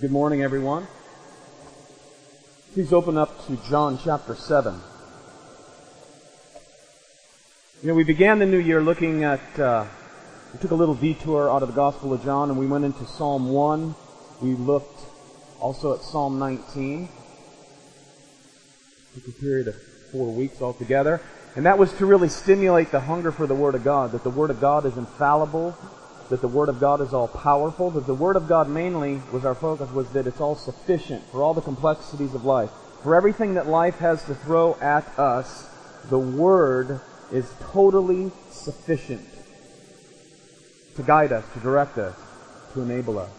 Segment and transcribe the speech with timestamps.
[0.00, 0.86] Good morning, everyone.
[2.72, 4.80] Please open up to John chapter 7.
[7.82, 9.86] You know, we began the new year looking at, uh,
[10.52, 13.04] we took a little detour out of the Gospel of John and we went into
[13.06, 13.96] Psalm 1.
[14.40, 15.00] We looked
[15.58, 17.08] also at Psalm 19.
[19.14, 19.74] Took a period of
[20.12, 21.20] four weeks altogether.
[21.56, 24.30] And that was to really stimulate the hunger for the Word of God, that the
[24.30, 25.76] Word of God is infallible,
[26.28, 29.44] that the Word of God is all powerful, that the Word of God mainly was
[29.44, 32.70] our focus was that it's all sufficient for all the complexities of life.
[33.02, 35.68] For everything that life has to throw at us,
[36.10, 37.00] the Word
[37.32, 39.26] is totally sufficient
[40.96, 42.16] to guide us, to direct us,
[42.74, 43.30] to enable us.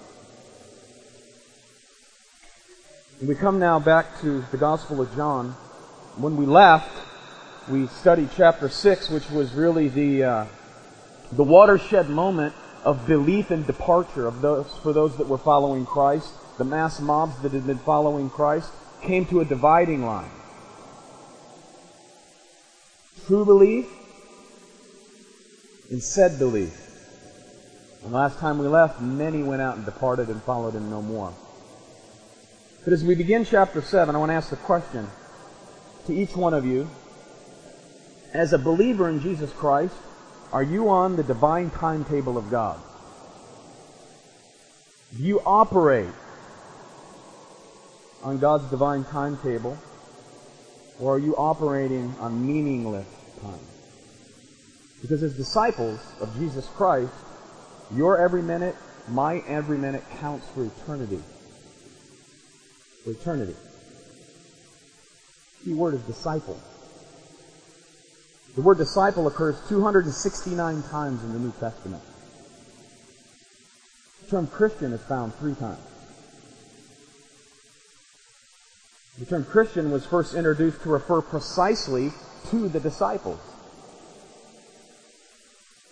[3.19, 5.51] And we come now back to the Gospel of John.
[6.15, 6.89] When we left,
[7.69, 10.45] we studied chapter 6, which was really the, uh,
[11.33, 16.31] the watershed moment of belief and departure of those, for those that were following Christ.
[16.57, 18.71] The mass mobs that had been following Christ
[19.01, 20.31] came to a dividing line.
[23.25, 23.87] True belief
[25.89, 26.85] and said belief.
[28.03, 31.33] And last time we left, many went out and departed and followed him no more.
[32.83, 35.07] But as we begin chapter 7, I want to ask the question
[36.07, 36.89] to each one of you.
[38.33, 39.95] As a believer in Jesus Christ,
[40.51, 42.79] are you on the divine timetable of God?
[45.15, 46.09] Do you operate
[48.23, 49.77] on God's divine timetable?
[50.99, 53.07] Or are you operating on meaningless
[53.41, 53.59] time?
[55.01, 57.13] Because as disciples of Jesus Christ,
[57.95, 58.75] your every minute,
[59.07, 61.21] my every minute counts for eternity.
[63.03, 63.55] For eternity.
[65.65, 66.59] The word is disciple.
[68.59, 72.03] The word disciple occurs 269 times in the New Testament.
[74.21, 75.79] The term Christian is found three times.
[79.17, 82.11] The term Christian was first introduced to refer precisely
[82.49, 83.39] to the disciples.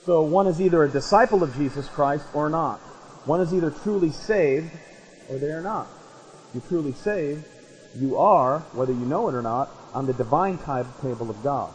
[0.04, 2.80] So one is either a disciple of Jesus Christ or not.
[3.24, 4.72] One is either truly saved
[5.30, 5.88] or they are not.
[6.54, 7.46] You're truly saved,
[7.96, 11.74] you are, whether you know it or not, on the divine timetable of God.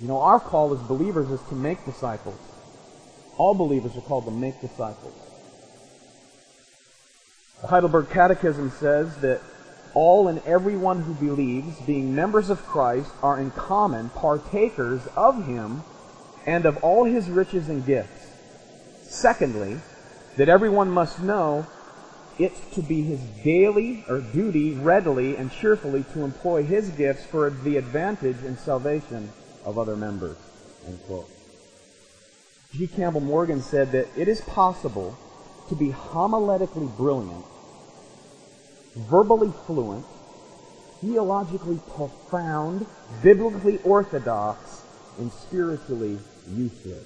[0.00, 2.38] You know, our call as believers is to make disciples.
[3.36, 5.14] All believers are called to make disciples.
[7.60, 9.42] The Heidelberg Catechism says that
[9.92, 15.82] all and everyone who believes, being members of Christ, are in common partakers of Him
[16.46, 18.26] and of all His riches and gifts.
[19.02, 19.78] Secondly,
[20.36, 21.66] that everyone must know
[22.38, 27.50] it to be his daily or duty readily and cheerfully to employ his gifts for
[27.50, 29.30] the advantage and salvation
[29.64, 30.36] of other members.
[30.86, 31.28] End quote.
[32.72, 32.86] G.
[32.86, 35.18] Campbell Morgan said that it is possible
[35.68, 37.44] to be homiletically brilliant,
[38.96, 40.04] verbally fluent,
[41.00, 42.86] theologically profound,
[43.22, 44.82] biblically orthodox,
[45.18, 46.18] and spiritually
[46.48, 47.04] useless.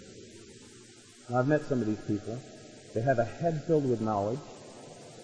[1.28, 2.38] Now, I've met some of these people.
[2.94, 4.40] They have a head filled with knowledge.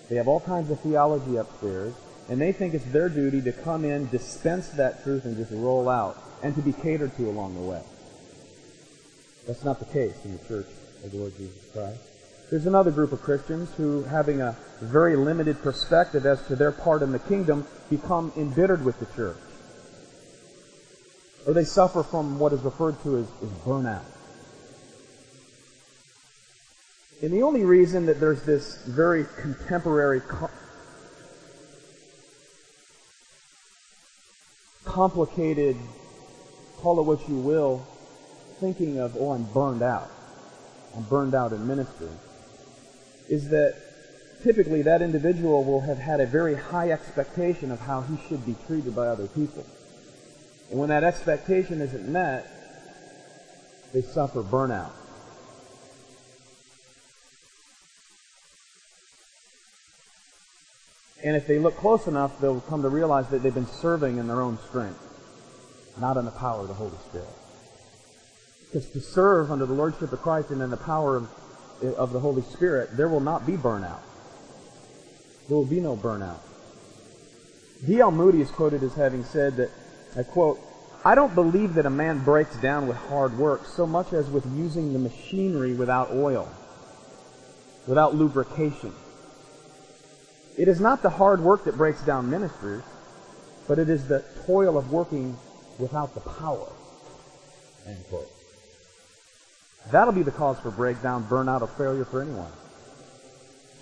[0.09, 1.95] They have all kinds of theology upstairs,
[2.29, 5.89] and they think it's their duty to come in, dispense that truth, and just roll
[5.89, 7.83] out, and to be catered to along the way.
[9.47, 10.67] That's not the case in the church
[11.05, 12.01] of the Lord Jesus Christ.
[12.51, 17.03] There's another group of Christians who, having a very limited perspective as to their part
[17.03, 19.39] in the kingdom, become embittered with the church.
[21.47, 24.03] Or they suffer from what is referred to as, as burnout.
[27.23, 30.23] And the only reason that there's this very contemporary,
[34.85, 35.77] complicated,
[36.81, 37.87] call it what you will,
[38.59, 40.11] thinking of, oh, I'm burned out.
[40.97, 42.09] I'm burned out in ministry,
[43.29, 43.77] is that
[44.43, 48.57] typically that individual will have had a very high expectation of how he should be
[48.67, 49.65] treated by other people.
[50.71, 52.51] And when that expectation isn't met,
[53.93, 54.93] they suffer burnout.
[61.23, 64.27] And if they look close enough, they'll come to realize that they've been serving in
[64.27, 65.07] their own strength,
[66.01, 67.29] not in the power of the Holy Spirit.
[68.67, 71.29] Because to serve under the Lordship of Christ and in the power of,
[71.97, 74.01] of the Holy Spirit, there will not be burnout.
[75.49, 76.39] There will be no burnout.
[77.87, 78.11] D.L.
[78.11, 79.71] Moody is quoted as having said that,
[80.17, 80.61] I quote,
[81.05, 84.45] I don't believe that a man breaks down with hard work so much as with
[84.55, 86.49] using the machinery without oil,
[87.87, 88.93] without lubrication.
[90.59, 92.83] It is not the hard work that breaks down ministers,
[93.67, 95.39] but it is the toil of working
[95.81, 96.69] without the power.
[97.87, 98.29] End quote.
[99.91, 102.53] That'll be the cause for breakdown, burnout, or failure for anyone.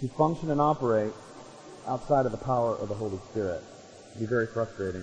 [0.00, 1.12] to function and operate
[1.88, 3.62] outside of the power of the Holy Spirit.
[4.10, 5.02] It'd be very frustrating.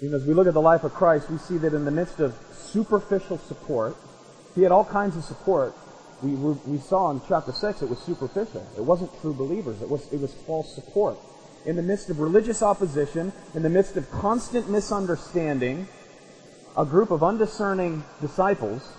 [0.00, 2.20] Even as we look at the life of Christ, we see that in the midst
[2.20, 3.96] of superficial support,
[4.54, 5.74] he had all kinds of support.
[6.22, 8.66] We, we saw in chapter 6 it was superficial.
[8.76, 9.80] It wasn't true believers.
[9.82, 11.16] It was, it was false support.
[11.68, 15.86] In the midst of religious opposition, in the midst of constant misunderstanding,
[16.78, 18.90] a group of undiscerning disciples,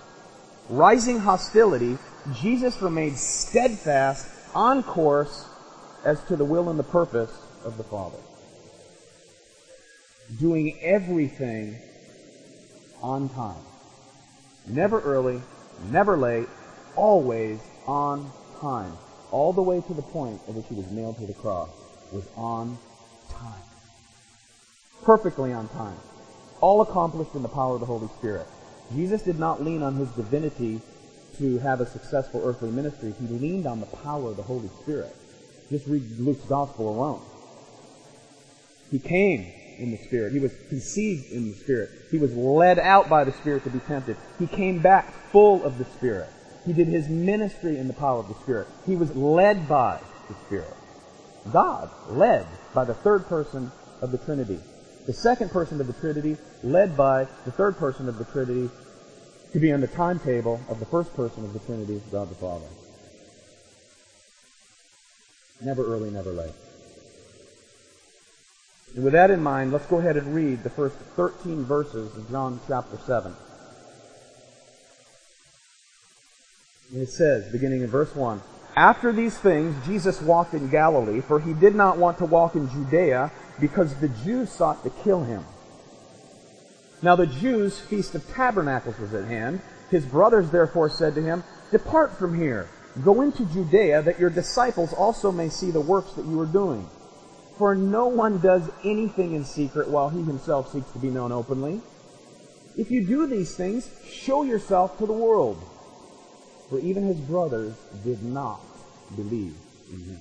[0.69, 1.97] rising hostility,
[2.31, 5.47] Jesus remained steadfast, on course,
[6.05, 7.31] as to the will and the purpose
[7.65, 8.19] of the Father.
[10.39, 11.75] Doing everything
[13.01, 13.63] on time.
[14.67, 15.41] Never early,
[15.89, 16.47] never late,
[16.95, 18.31] always on
[18.61, 18.93] time.
[19.31, 21.78] All the way to the point at which he was nailed to the cross
[22.11, 22.77] was on
[23.29, 23.61] time.
[25.03, 25.97] Perfectly on time.
[26.61, 28.47] All accomplished in the power of the Holy Spirit.
[28.93, 30.81] Jesus did not lean on his divinity
[31.37, 33.13] to have a successful earthly ministry.
[33.19, 35.15] He leaned on the power of the Holy Spirit.
[35.69, 37.21] Just read Luke's gospel alone.
[38.91, 39.45] He came
[39.77, 40.33] in the Spirit.
[40.33, 41.89] He was conceived in the Spirit.
[42.11, 44.17] He was led out by the Spirit to be tempted.
[44.37, 46.29] He came back full of the Spirit.
[46.65, 48.67] He did his ministry in the power of the Spirit.
[48.85, 50.73] He was led by the Spirit.
[51.51, 53.71] God led by the third person
[54.01, 54.59] of the Trinity.
[55.05, 58.69] The second person of the Trinity led by the third person of the Trinity
[59.53, 62.67] to be on the timetable of the first person of the Trinity, God the Father.
[65.61, 66.53] Never early, never late.
[68.95, 72.29] And with that in mind, let's go ahead and read the first 13 verses of
[72.29, 73.35] John chapter 7.
[76.91, 78.41] And it says, beginning in verse 1,
[78.79, 82.69] After these things, Jesus walked in Galilee, for he did not want to walk in
[82.69, 83.29] Judea,
[83.59, 85.43] because the Jews sought to kill him.
[87.01, 89.59] Now the Jews' feast of tabernacles was at hand.
[89.91, 92.69] His brothers therefore said to him, Depart from here,
[93.03, 96.87] go into Judea, that your disciples also may see the works that you are doing.
[97.57, 101.81] For no one does anything in secret while he himself seeks to be known openly.
[102.77, 105.61] If you do these things, show yourself to the world.
[106.69, 107.75] For even his brothers
[108.05, 108.68] did not
[109.15, 109.55] believe
[109.91, 110.19] in him.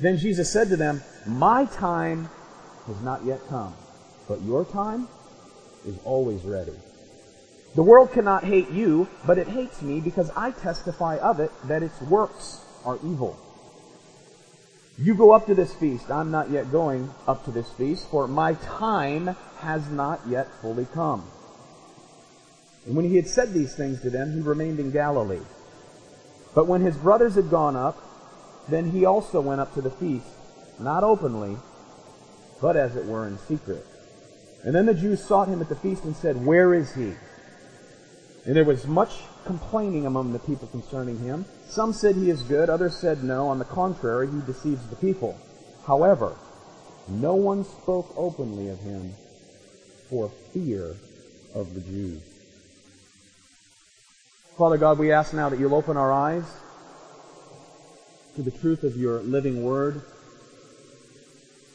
[0.00, 2.28] Then Jesus said to them, My time
[2.86, 3.74] has not yet come,
[4.28, 5.08] but your time
[5.86, 6.74] is always ready.
[7.74, 11.82] The world cannot hate you, but it hates me because I testify of it that
[11.82, 13.38] its works are evil.
[14.98, 16.10] You go up to this feast.
[16.10, 20.86] I'm not yet going up to this feast, for my time has not yet fully
[20.94, 21.22] come.
[22.86, 25.40] And when he had said these things to them, he remained in Galilee.
[26.56, 28.02] But when his brothers had gone up,
[28.70, 30.26] then he also went up to the feast,
[30.80, 31.54] not openly,
[32.62, 33.86] but as it were in secret.
[34.64, 37.12] And then the Jews sought him at the feast and said, Where is he?
[38.46, 39.10] And there was much
[39.44, 41.44] complaining among the people concerning him.
[41.68, 43.48] Some said he is good, others said no.
[43.48, 45.38] On the contrary, he deceives the people.
[45.86, 46.34] However,
[47.06, 49.12] no one spoke openly of him
[50.08, 50.96] for fear
[51.54, 52.22] of the Jews.
[54.56, 56.44] Father God, we ask now that you'll open our eyes
[58.36, 60.00] to the truth of your living word.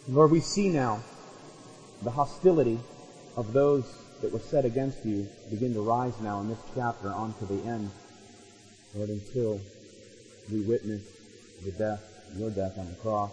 [0.09, 1.03] Lord, we see now
[2.01, 2.79] the hostility
[3.37, 3.85] of those
[4.21, 7.63] that were set against you begin to rise now in this chapter on to the
[7.69, 7.91] end,
[8.95, 9.61] Lord, until
[10.51, 11.03] we witness
[11.63, 12.03] the death,
[12.35, 13.29] your death on the cross.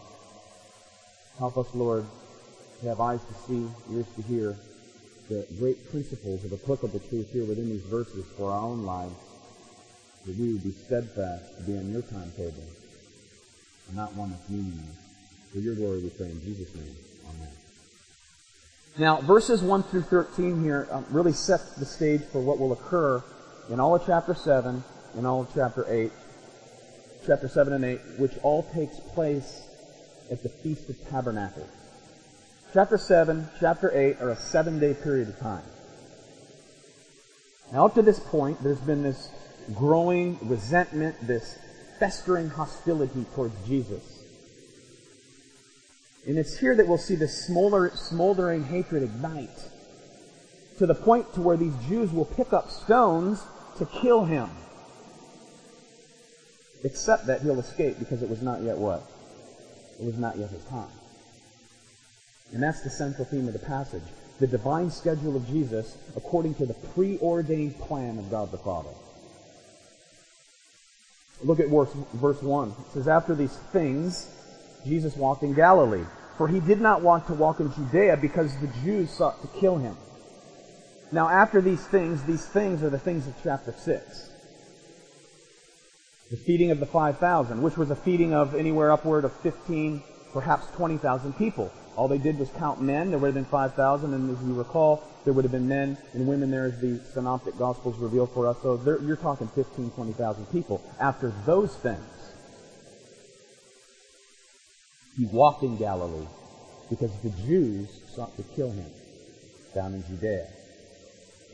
[1.38, 2.04] Help us, Lord,
[2.82, 4.56] to have eyes to see, ears to hear
[5.30, 9.14] the great principles of applicable truth here within these verses for our own lives,
[10.26, 12.64] that we would be steadfast to be on your timetable,
[13.88, 14.96] and not one that's meaningless.
[15.52, 16.94] For your glory we pray in Jesus' name.
[17.28, 17.48] Amen.
[18.98, 23.22] Now, verses 1 through 13 here um, really set the stage for what will occur
[23.70, 24.82] in all of chapter 7
[25.14, 26.10] and all of chapter 8,
[27.26, 29.62] chapter 7 and 8, which all takes place
[30.30, 31.68] at the Feast of Tabernacles.
[32.74, 35.62] Chapter 7, chapter 8 are a seven day period of time.
[37.72, 39.30] Now, up to this point, there's been this
[39.74, 41.58] growing resentment, this
[41.98, 44.22] festering hostility towards Jesus.
[46.26, 49.48] And it's here that we'll see this smolder, smoldering hatred ignite
[50.78, 53.42] to the point to where these Jews will pick up stones
[53.78, 54.48] to kill him.
[56.84, 59.02] Except that he'll escape because it was not yet what?
[59.98, 60.90] It was not yet his time.
[62.52, 64.02] And that's the central theme of the passage.
[64.38, 68.90] The divine schedule of Jesus according to the preordained plan of God the Father.
[71.42, 72.68] Look at verse, verse 1.
[72.68, 74.34] It says, After these things,
[74.84, 76.04] Jesus walked in Galilee
[76.38, 79.76] for he did not want to walk in Judea because the Jews sought to kill
[79.76, 79.96] him.
[81.10, 84.30] Now, after these things, these things are the things of chapter 6.
[86.30, 90.00] The feeding of the 5,000, which was a feeding of anywhere upward of 15,
[90.32, 91.72] perhaps 20,000 people.
[91.98, 93.10] All they did was count men.
[93.10, 96.28] There would have been 5,000, and as you recall, there would have been men and
[96.28, 98.56] women there as the Synoptic Gospels reveal for us.
[98.62, 100.80] So you're talking 15, 20,000 people.
[101.00, 101.98] After those things,
[105.16, 106.28] he walked in Galilee
[106.88, 108.92] because the Jews sought to kill him
[109.74, 110.46] down in Judea.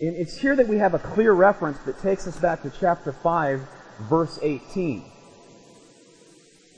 [0.03, 3.13] And it's here that we have a clear reference that takes us back to chapter
[3.13, 3.67] 5,
[4.11, 5.07] verse 18.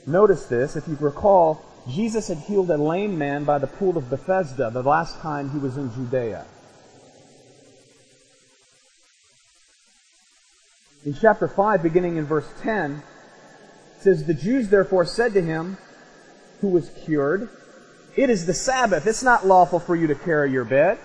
[0.05, 4.09] Notice this, if you recall, Jesus had healed a lame man by the pool of
[4.09, 6.45] Bethesda the last time he was in Judea.
[11.05, 15.77] In chapter 5, beginning in verse 10, it says, The Jews therefore said to him,
[16.61, 17.49] who was cured,
[18.15, 19.05] It is the Sabbath.
[19.07, 20.97] It's not lawful for you to carry your bed.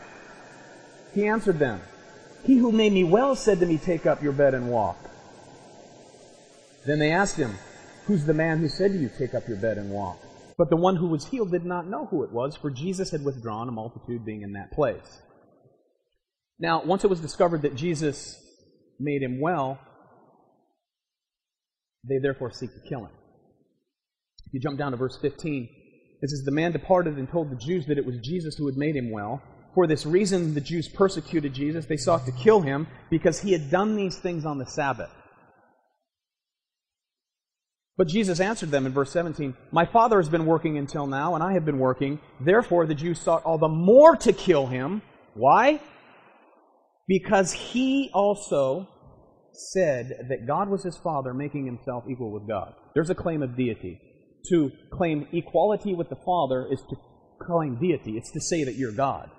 [1.14, 1.80] He answered them,
[2.42, 4.98] He who made me well said to me, Take up your bed and walk.
[6.86, 7.54] Then they asked him,
[8.06, 10.18] Who's the man who said to you, Take up your bed and walk?
[10.62, 13.24] But the one who was healed did not know who it was, for Jesus had
[13.24, 15.20] withdrawn, a multitude being in that place.
[16.60, 18.40] Now, once it was discovered that Jesus
[19.00, 19.80] made him well,
[22.08, 23.10] they therefore seek to kill him.
[24.46, 25.68] If you jump down to verse 15,
[26.22, 28.76] it says, The man departed and told the Jews that it was Jesus who had
[28.76, 29.42] made him well.
[29.74, 31.86] For this reason, the Jews persecuted Jesus.
[31.86, 35.10] They sought to kill him because he had done these things on the Sabbath.
[37.96, 41.44] But Jesus answered them in verse 17, My Father has been working until now, and
[41.44, 42.20] I have been working.
[42.40, 45.02] Therefore, the Jews sought all the more to kill him.
[45.34, 45.80] Why?
[47.06, 48.88] Because he also
[49.72, 52.72] said that God was his Father, making himself equal with God.
[52.94, 54.00] There's a claim of deity.
[54.48, 56.96] To claim equality with the Father is to
[57.40, 59.30] claim deity, it's to say that you're God.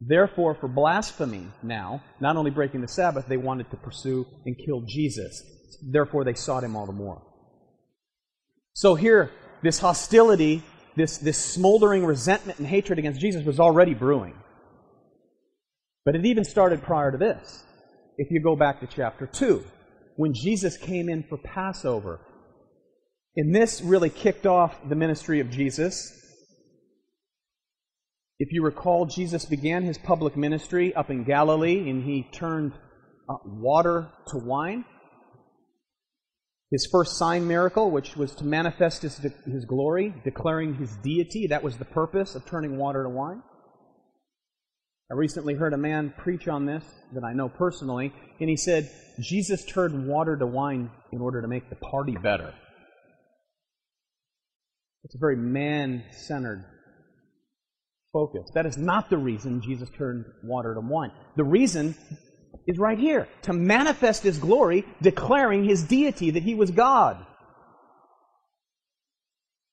[0.00, 4.82] Therefore, for blasphemy now, not only breaking the Sabbath, they wanted to pursue and kill
[4.86, 5.42] Jesus.
[5.90, 7.22] Therefore, they sought him all the more.
[8.76, 9.30] So here,
[9.62, 10.62] this hostility,
[10.96, 14.34] this, this smoldering resentment and hatred against Jesus was already brewing.
[16.04, 17.64] But it even started prior to this.
[18.18, 19.64] If you go back to chapter 2,
[20.16, 22.20] when Jesus came in for Passover,
[23.34, 26.12] and this really kicked off the ministry of Jesus.
[28.38, 32.74] If you recall, Jesus began his public ministry up in Galilee and he turned
[33.26, 34.84] uh, water to wine.
[36.76, 39.16] His first sign miracle, which was to manifest his,
[39.46, 43.40] his glory, declaring his deity, that was the purpose of turning water to wine.
[45.10, 48.90] I recently heard a man preach on this that I know personally, and he said,
[49.18, 52.52] Jesus turned water to wine in order to make the party better.
[55.04, 56.62] It's a very man centered
[58.12, 58.50] focus.
[58.52, 61.12] That is not the reason Jesus turned water to wine.
[61.36, 61.96] The reason
[62.66, 67.24] is right here to manifest his glory, declaring his deity that he was God,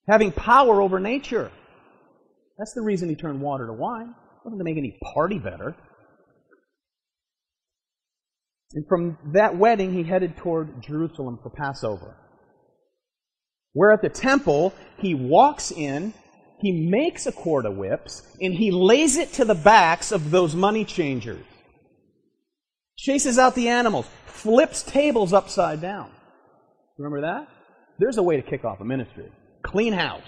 [0.07, 1.51] having power over nature.
[2.57, 4.09] That's the reason he turned water to wine.
[4.09, 5.75] It wasn't to make any party better.
[8.73, 12.15] And from that wedding, he headed toward Jerusalem for Passover.
[13.73, 16.13] Where at the temple, he walks in,
[16.59, 20.55] he makes a cord of whips, and he lays it to the backs of those
[20.55, 21.43] money changers
[23.03, 26.09] chases out the animals, flips tables upside down.
[26.97, 27.47] Remember that?
[27.99, 29.29] There's a way to kick off a ministry.
[29.61, 30.21] Clean house.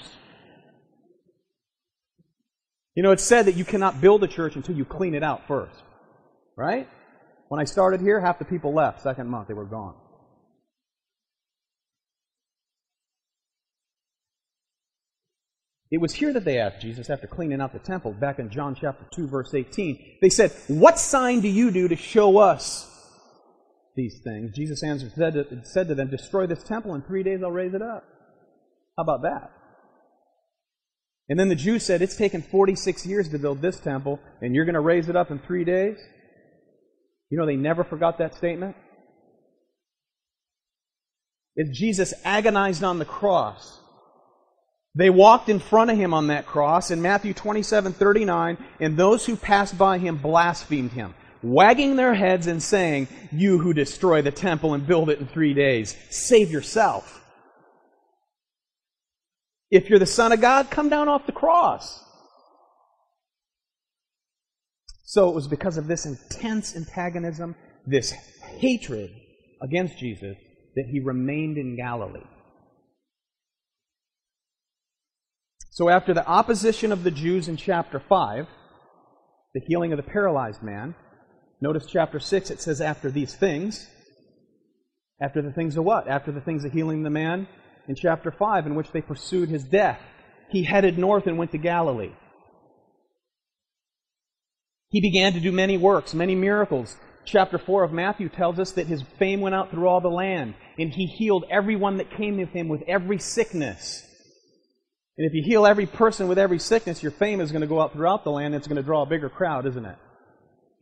[2.96, 5.48] You know, it's said that you cannot build a church until you clean it out
[5.48, 5.82] first.
[6.58, 6.88] Right?
[7.48, 9.01] When I started here, half the people left.
[9.01, 9.96] Second month, they were gone.
[15.95, 18.75] It was here that they asked Jesus after cleaning out the temple, back in John
[18.75, 20.17] chapter 2, verse 18.
[20.19, 22.85] They said, What sign do you do to show us
[23.95, 24.51] these things?
[24.53, 27.73] Jesus answered, said to, said to them, Destroy this temple, in three days I'll raise
[27.73, 28.03] it up.
[28.97, 29.53] How about that?
[31.29, 34.65] And then the Jews said, It's taken 46 years to build this temple, and you're
[34.65, 35.97] going to raise it up in three days?
[37.29, 38.75] You know, they never forgot that statement.
[41.55, 43.79] If Jesus agonized on the cross,
[44.95, 49.25] they walked in front of him on that cross in Matthew 27 39, and those
[49.25, 54.31] who passed by him blasphemed him, wagging their heads and saying, You who destroy the
[54.31, 57.21] temple and build it in three days, save yourself.
[59.69, 62.01] If you're the Son of God, come down off the cross.
[65.03, 68.11] So it was because of this intense antagonism, this
[68.59, 69.11] hatred
[69.61, 70.37] against Jesus,
[70.75, 72.23] that he remained in Galilee.
[75.71, 78.47] So, after the opposition of the Jews in chapter 5,
[79.53, 80.95] the healing of the paralyzed man,
[81.62, 83.88] notice chapter 6, it says, after these things,
[85.21, 86.07] After the things of what?
[86.07, 87.47] After the things of healing the man
[87.88, 90.00] in chapter 5, in which they pursued his death.
[90.50, 92.13] He headed north and went to Galilee.
[94.89, 96.95] He began to do many works, many miracles.
[97.25, 100.53] Chapter 4 of Matthew tells us that his fame went out through all the land,
[100.77, 104.04] and he healed everyone that came to him with every sickness.
[105.17, 107.81] And if you heal every person with every sickness, your fame is going to go
[107.81, 109.98] out throughout the land, and it's going to draw a bigger crowd, isn't it?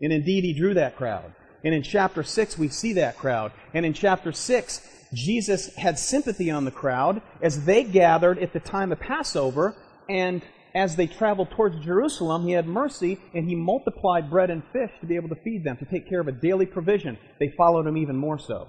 [0.01, 1.33] And indeed, he drew that crowd.
[1.63, 3.51] And in chapter 6, we see that crowd.
[3.73, 4.81] And in chapter 6,
[5.13, 9.75] Jesus had sympathy on the crowd as they gathered at the time of Passover,
[10.09, 10.41] and
[10.75, 15.05] as they traveled towards Jerusalem, he had mercy and he multiplied bread and fish to
[15.05, 17.17] be able to feed them, to take care of a daily provision.
[17.39, 18.67] They followed him even more so.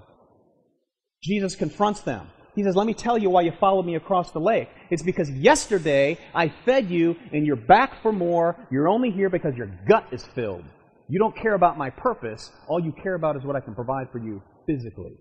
[1.23, 2.29] Jesus confronts them.
[2.55, 4.69] He says, Let me tell you why you followed me across the lake.
[4.91, 8.57] It's because yesterday I fed you and you're back for more.
[8.71, 10.65] You're only here because your gut is filled.
[11.09, 12.51] You don't care about my purpose.
[12.69, 15.17] All you care about is what I can provide for you physically.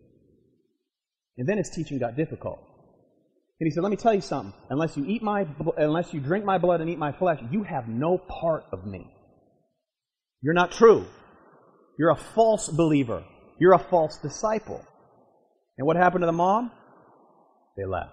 [1.37, 2.59] And then his teaching got difficult.
[3.59, 4.53] And he said, Let me tell you something.
[4.69, 5.47] Unless you eat my,
[5.77, 9.07] unless you drink my blood and eat my flesh, you have no part of me.
[10.41, 11.05] You're not true.
[11.97, 13.23] You're a false believer.
[13.59, 14.85] You're a false disciple.
[15.77, 16.71] And what happened to the mom?
[17.75, 18.11] They left.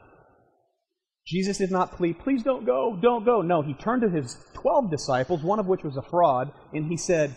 [1.27, 3.43] Jesus did not plead, please don't go, don't go.
[3.43, 6.97] No, he turned to his 12 disciples, one of which was a fraud, and he
[6.97, 7.37] said,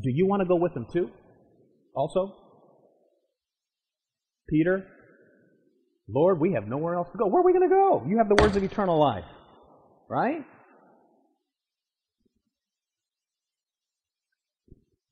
[0.00, 1.10] Do you want to go with them too?
[1.94, 2.36] Also?
[4.48, 4.86] Peter,
[6.08, 7.26] Lord, we have nowhere else to go.
[7.26, 8.04] Where are we going to go?
[8.06, 9.24] You have the words of eternal life.
[10.08, 10.44] Right?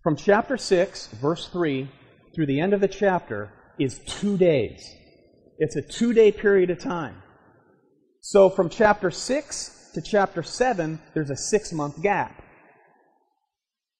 [0.02, 1.90] From chapter 6, verse 3,
[2.34, 4.80] through the end of the chapter is two days.
[5.58, 7.22] It's a two day period of time.
[8.20, 12.42] So from chapter 6 to chapter 7, there's a six month gap.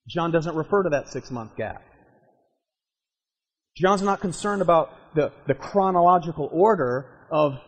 [0.08, 1.82] John doesn't refer to that six month gap.
[3.76, 7.58] John's not concerned about the, the chronological order of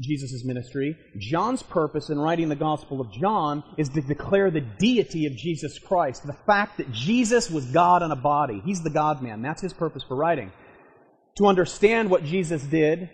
[0.00, 0.96] Jesus' ministry.
[1.18, 5.78] John's purpose in writing the Gospel of John is to declare the deity of Jesus
[5.78, 8.62] Christ, the fact that Jesus was God in a body.
[8.64, 9.42] He's the God man.
[9.42, 10.50] That's his purpose for writing.
[11.36, 13.10] To understand what Jesus did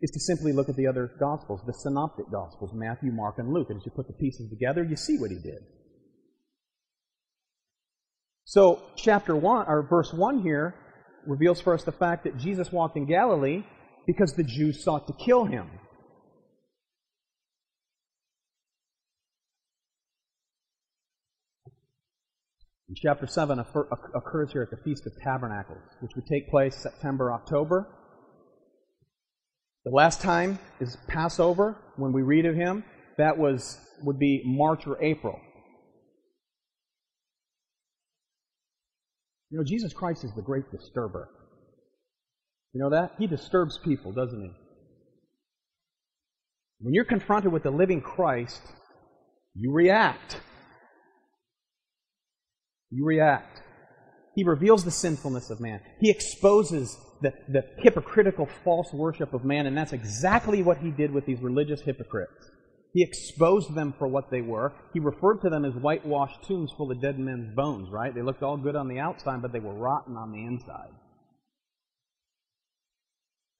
[0.00, 3.68] is to simply look at the other Gospels, the synoptic Gospels, Matthew, Mark, and Luke.
[3.70, 5.60] And as you put the pieces together, you see what he did.
[8.44, 10.74] So, chapter 1, or verse 1 here,
[11.26, 13.64] reveals for us the fact that Jesus walked in Galilee
[14.06, 15.70] because the Jews sought to kill him.
[22.96, 27.88] Chapter 7 occurs here at the Feast of Tabernacles, which would take place September, October.
[29.84, 32.84] The last time is Passover, when we read of him.
[33.16, 35.40] That was would be March or April.
[39.50, 41.28] You know, Jesus Christ is the great disturber.
[42.72, 43.12] You know that?
[43.18, 44.50] He disturbs people, doesn't he?
[46.80, 48.62] When you're confronted with the living Christ,
[49.54, 50.40] you react.
[52.94, 53.60] You react.
[54.36, 55.80] He reveals the sinfulness of man.
[56.00, 61.12] He exposes the, the hypocritical false worship of man, and that's exactly what he did
[61.12, 62.50] with these religious hypocrites.
[62.92, 64.72] He exposed them for what they were.
[64.92, 68.14] He referred to them as whitewashed tombs full of dead men's bones, right?
[68.14, 70.92] They looked all good on the outside, but they were rotten on the inside.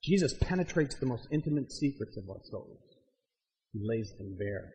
[0.05, 2.79] Jesus penetrates the most intimate secrets of our souls.
[3.73, 4.71] He lays them bare.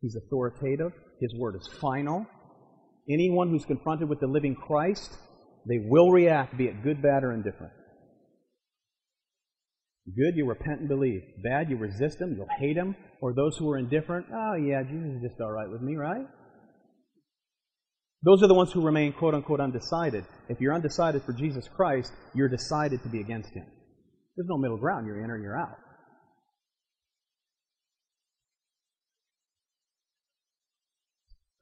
[0.00, 0.92] He's authoritative.
[1.20, 2.26] His word is final.
[3.08, 5.16] Anyone who's confronted with the living Christ,
[5.68, 7.72] they will react, be it good, bad, or indifferent.
[10.06, 11.22] Good, you repent and believe.
[11.42, 12.94] Bad, you resist him, you'll hate him.
[13.20, 16.26] Or those who are indifferent, oh yeah, Jesus is just all right with me, right?
[18.22, 20.24] Those are the ones who remain quote unquote undecided.
[20.48, 23.66] If you're undecided for Jesus Christ, you're decided to be against him.
[24.36, 25.06] There's no middle ground.
[25.06, 25.76] You're in or you're out.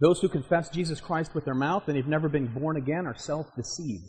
[0.01, 3.17] Those who confess Jesus Christ with their mouth and have never been born again are
[3.17, 4.05] self deceived.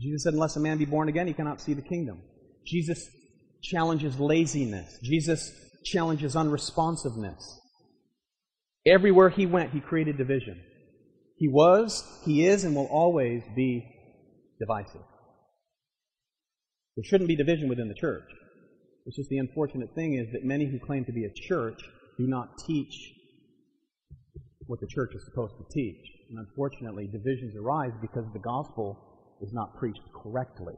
[0.00, 2.22] Jesus said, Unless a man be born again, he cannot see the kingdom.
[2.66, 3.08] Jesus
[3.62, 4.98] challenges laziness.
[5.02, 5.50] Jesus
[5.84, 7.42] challenges unresponsiveness.
[8.86, 10.62] Everywhere he went, he created division.
[11.36, 13.84] He was, he is, and will always be
[14.60, 15.02] divisive.
[16.96, 18.24] There shouldn't be division within the church.
[19.06, 21.80] It's just the unfortunate thing is that many who claim to be a church
[22.18, 23.12] do not teach
[24.68, 26.04] what the church is supposed to teach.
[26.30, 28.96] And unfortunately, divisions arise because the gospel
[29.40, 30.74] is not preached correctly.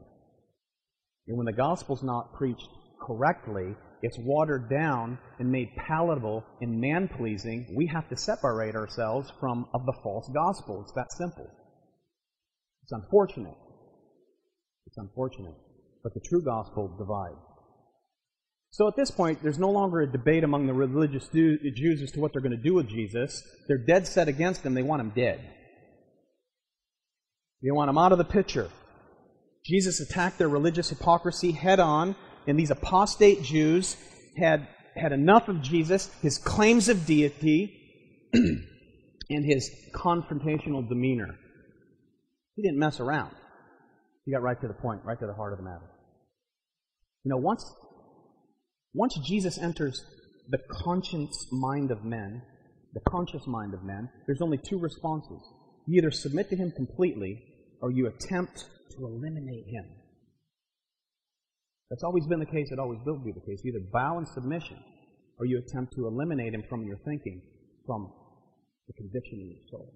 [1.27, 2.67] And when the gospel's not preached
[3.05, 7.73] correctly, it's watered down and made palatable and man pleasing.
[7.75, 10.81] We have to separate ourselves from of the false gospel.
[10.81, 11.47] It's that simple.
[12.83, 13.57] It's unfortunate.
[14.87, 15.55] It's unfortunate.
[16.03, 17.50] But the true gospel divides.
[18.71, 22.21] So at this point, there's no longer a debate among the religious Jews as to
[22.21, 23.43] what they're going to do with Jesus.
[23.67, 24.73] They're dead set against him.
[24.73, 25.41] They want him dead.
[27.61, 28.69] They want him out of the picture.
[29.65, 32.15] Jesus attacked their religious hypocrisy head on,
[32.47, 33.97] and these apostate Jews
[34.37, 37.77] had had enough of Jesus, his claims of deity,
[38.33, 41.35] and his confrontational demeanor.
[42.55, 43.33] He didn't mess around.
[44.25, 45.89] He got right to the point, right to the heart of the matter.
[47.23, 47.63] You know, once
[48.93, 50.03] once Jesus enters
[50.49, 52.41] the conscience mind of men,
[52.93, 55.41] the conscious mind of men, there's only two responses.
[55.87, 57.41] You either submit to him completely
[57.81, 59.85] or you attempt to eliminate him.
[61.89, 63.61] That's always been the case, it always will be the case.
[63.63, 64.77] You either bow in submission
[65.39, 67.41] or you attempt to eliminate him from your thinking,
[67.85, 68.11] from
[68.87, 69.93] the conviction in your soul.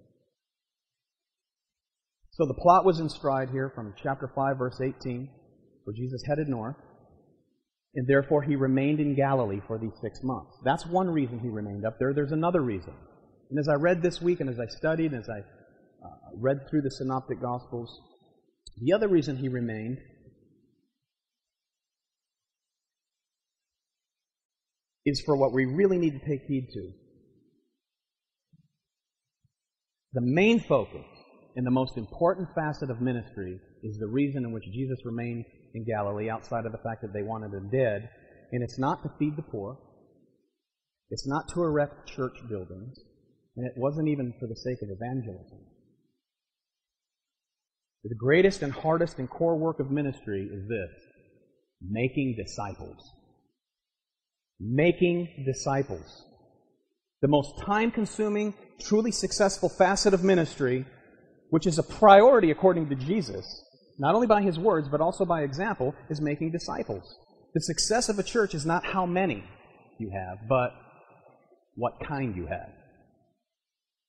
[2.32, 5.28] So the plot was in stride here from chapter 5, verse 18,
[5.84, 6.76] where Jesus headed north
[7.96, 10.54] and therefore he remained in Galilee for these six months.
[10.62, 12.12] That's one reason he remained up there.
[12.12, 12.92] There's another reason.
[13.50, 16.68] And as I read this week, and as I studied, and as I uh, read
[16.68, 17.98] through the Synoptic Gospels,
[18.82, 19.98] the other reason he remained
[25.06, 26.90] is for what we really need to take heed to.
[30.12, 31.06] The main focus
[31.54, 35.46] and the most important facet of ministry is the reason in which Jesus remained
[35.76, 38.08] in Galilee outside of the fact that they wanted him dead.
[38.50, 39.78] And it's not to feed the poor.
[41.10, 42.98] It's not to erect church buildings.
[43.56, 45.58] And it wasn't even for the sake of evangelism.
[48.04, 50.90] The greatest and hardest and core work of ministry is this
[51.82, 53.10] making disciples.
[54.58, 56.24] Making disciples.
[57.20, 60.86] The most time consuming, truly successful facet of ministry,
[61.50, 63.65] which is a priority according to Jesus,
[63.98, 67.16] not only by his words, but also by example, is making disciples.
[67.54, 69.44] The success of a church is not how many
[69.98, 70.70] you have, but
[71.74, 72.70] what kind you have.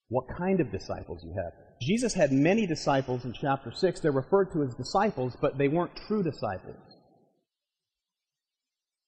[0.10, 1.54] What kind of disciples you have.
[1.82, 4.00] Jesus had many disciples in chapter 6.
[4.00, 6.76] They're referred to as disciples, but they weren't true disciples.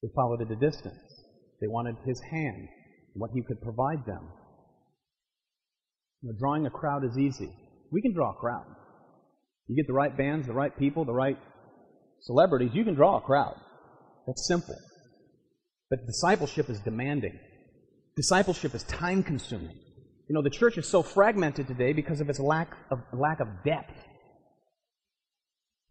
[0.01, 0.99] They followed at a distance.
[1.61, 2.69] They wanted his hand,
[3.13, 4.29] what he could provide them.
[6.21, 7.49] You know, drawing a crowd is easy.
[7.91, 8.65] We can draw a crowd.
[9.69, 11.37] You get the right bands, the right people, the right
[12.21, 13.55] celebrities, you can draw a crowd.
[14.25, 14.75] That's simple.
[15.91, 17.39] But discipleship is demanding.
[18.17, 19.77] Discipleship is time consuming.
[20.27, 23.47] You know, the church is so fragmented today because of its lack of, lack of
[23.63, 23.93] depth.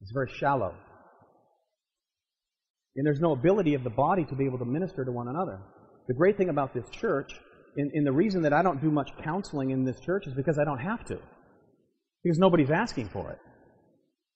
[0.01, 0.75] It's very shallow.
[2.97, 5.61] And there's no ability of the body to be able to minister to one another.
[6.09, 7.33] The great thing about this church,
[7.77, 10.59] and, and the reason that I don't do much counseling in this church is because
[10.59, 11.19] I don't have to.
[12.25, 13.39] Because nobody's asking for it.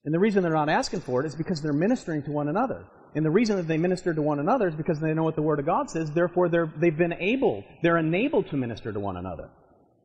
[0.05, 2.85] And the reason they're not asking for it is because they're ministering to one another.
[3.15, 5.43] And the reason that they minister to one another is because they know what the
[5.43, 9.17] Word of God says, therefore they're, they've been able, they're enabled to minister to one
[9.17, 9.51] another.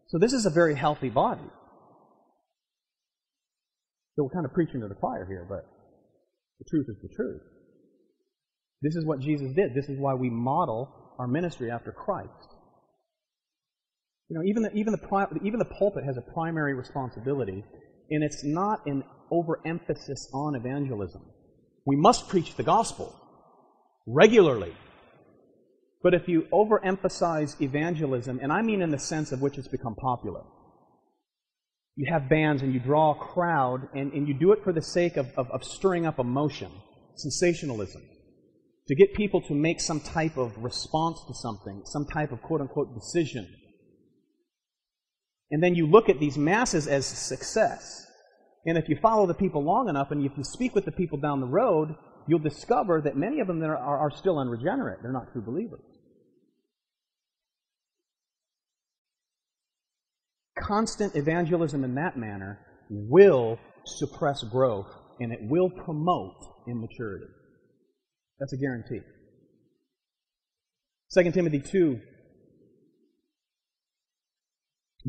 [0.08, 1.50] So this is a very healthy body.
[4.16, 5.66] So we're kind of preaching to the choir here, but
[6.60, 7.42] the truth is the truth.
[8.82, 9.74] This is what Jesus did.
[9.74, 12.30] This is why we model our ministry after Christ.
[14.30, 17.64] You know, even the, even the, even the pulpit has a primary responsibility,
[18.10, 21.22] and it's not an overemphasis on evangelism.
[21.86, 23.16] We must preach the gospel
[24.06, 24.74] regularly.
[26.04, 29.96] But if you overemphasize evangelism, and I mean in the sense of which it's become
[29.96, 30.42] popular,
[31.96, 34.84] you have bands and you draw a crowd, and, and you do it for the
[34.84, 36.72] sake of, of, of stirring up emotion,
[37.16, 38.04] sensationalism,
[38.88, 42.62] to get people to make some type of response to something, some type of quote
[42.62, 43.48] unquote decision.
[45.52, 48.06] And then you look at these masses as success.
[48.66, 51.18] And if you follow the people long enough and if you speak with the people
[51.18, 51.96] down the road,
[52.28, 55.00] you'll discover that many of them are, are still unregenerate.
[55.02, 55.80] They're not true believers.
[60.60, 66.36] Constant evangelism in that manner will suppress growth and it will promote
[66.68, 67.28] immaturity.
[68.40, 69.00] That's a guarantee.
[71.14, 72.00] 2 Timothy 2,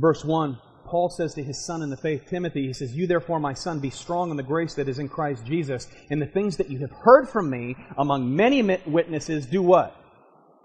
[0.00, 0.58] verse 1
[0.88, 3.78] Paul says to his son in the faith, Timothy, he says, You therefore, my son,
[3.78, 6.78] be strong in the grace that is in Christ Jesus, and the things that you
[6.78, 9.94] have heard from me among many witnesses, do what?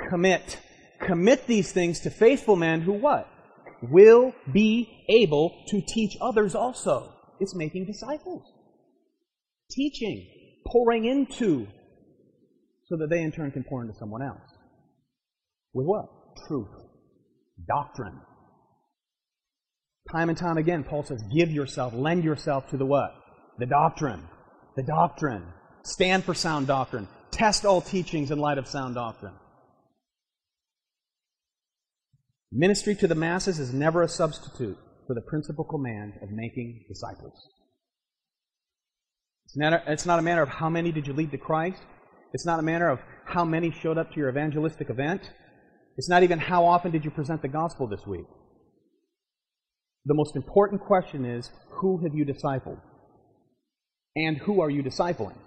[0.10, 0.60] Commit.
[1.02, 3.28] Commit these things to faithful men who what?
[3.82, 7.13] Will be able to teach others also.
[7.41, 8.43] It's making disciples.
[9.72, 10.26] Teaching.
[10.65, 11.67] Pouring into.
[12.86, 14.39] So that they in turn can pour into someone else.
[15.74, 16.06] With what?
[16.48, 16.69] Truth.
[17.67, 18.22] Doctrine.
[20.12, 23.16] Time and time again, Paul says, give yourself, lend yourself to the what?
[23.58, 24.24] The doctrine.
[24.76, 25.46] The doctrine.
[25.84, 29.34] stand for sound doctrine, test all teachings in light of sound doctrine.
[32.52, 37.34] Ministry to the masses is never a substitute for the principal command of making disciples.
[39.46, 41.82] It's not, a, it's not a matter of how many did you lead to Christ.
[42.32, 45.32] It's not a matter of how many showed up to your evangelistic event.
[45.98, 48.26] It's not even how often did you present the gospel this week.
[50.06, 52.80] The most important question is who have you discipled?
[54.16, 55.38] And who are you discipling?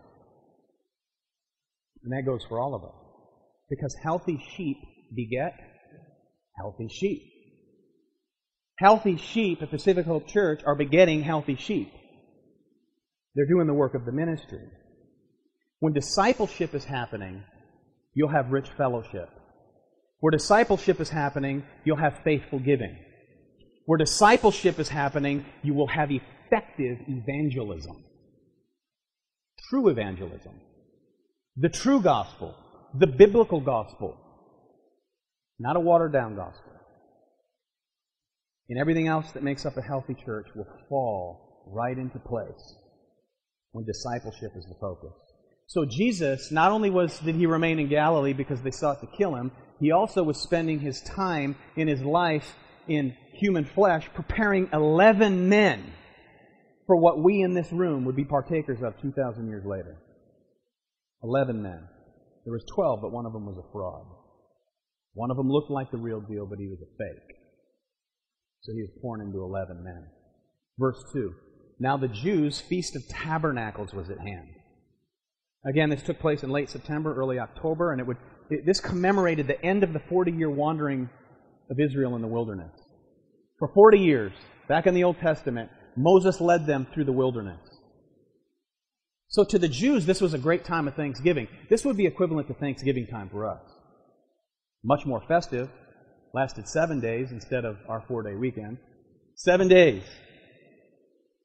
[2.03, 2.95] And that goes for all of us.
[3.69, 4.79] Because healthy sheep
[5.14, 5.55] beget
[6.57, 7.23] healthy sheep.
[8.79, 11.92] Healthy sheep at Pacific Hope Church are begetting healthy sheep.
[13.35, 14.64] They're doing the work of the ministry.
[15.81, 17.45] When discipleship is happening,
[18.14, 19.29] you'll have rich fellowship.
[20.21, 22.97] Where discipleship is happening, you'll have faithful giving.
[23.87, 28.05] Where discipleship is happening, you will have effective evangelism.
[29.70, 30.61] True evangelism.
[31.57, 32.55] The true gospel.
[32.99, 34.16] The biblical gospel.
[35.59, 36.72] Not a watered down gospel.
[38.68, 42.75] And everything else that makes up a healthy church will fall right into place
[43.70, 45.12] when discipleship is the focus.
[45.68, 49.35] So Jesus, not only was did he remain in Galilee because they sought to kill
[49.35, 52.55] him, he also was spending his time in his life
[52.88, 55.92] in human flesh preparing 11 men
[56.87, 59.96] for what we in this room would be partakers of 2,000 years later.
[61.22, 61.88] 11 men.
[62.44, 64.07] There was 12, but one of them was a fraud.
[65.14, 67.37] One of them looked like the real deal, but he was a fake.
[68.62, 70.07] So he was born into 11 men.
[70.79, 71.33] Verse 2.
[71.81, 74.49] Now the Jews' Feast of Tabernacles was at hand.
[75.68, 78.18] Again, this took place in late September, early October, and it would
[78.51, 81.09] it, this commemorated the end of the 40-year wandering
[81.70, 82.70] of Israel in the wilderness.
[83.59, 84.33] For 40 years,
[84.69, 87.61] back in the Old Testament, Moses led them through the wilderness.
[89.29, 91.49] So to the Jews, this was a great time of Thanksgiving.
[91.71, 93.61] This would be equivalent to Thanksgiving time for us.
[94.85, 95.69] Much more festive.
[96.35, 98.79] Lasted seven days instead of our four day weekend.
[99.35, 100.03] Seven days.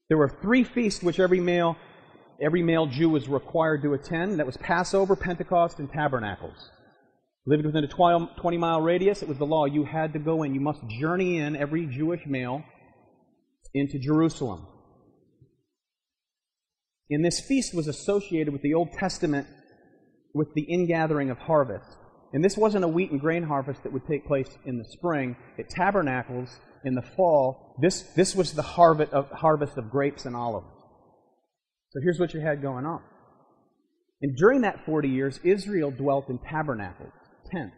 [0.09, 1.77] There were three feasts which every male,
[2.41, 4.39] every male Jew was required to attend.
[4.39, 6.69] That was Passover, Pentecost, and Tabernacles.
[7.45, 9.65] Lived within a 20 mile radius, it was the law.
[9.65, 10.53] You had to go in.
[10.53, 12.63] You must journey in, every Jewish male,
[13.73, 14.67] into Jerusalem.
[17.09, 19.47] And this feast was associated with the Old Testament,
[20.33, 21.97] with the ingathering of harvest.
[22.33, 25.35] And this wasn't a wheat and grain harvest that would take place in the spring.
[25.57, 26.49] It tabernacles
[26.85, 27.75] in the fall.
[27.81, 30.67] This, this was the harvest of, harvest of grapes and olives.
[31.89, 33.01] So here's what you had going on.
[34.21, 37.11] And during that 40 years, Israel dwelt in tabernacles,
[37.51, 37.75] tents.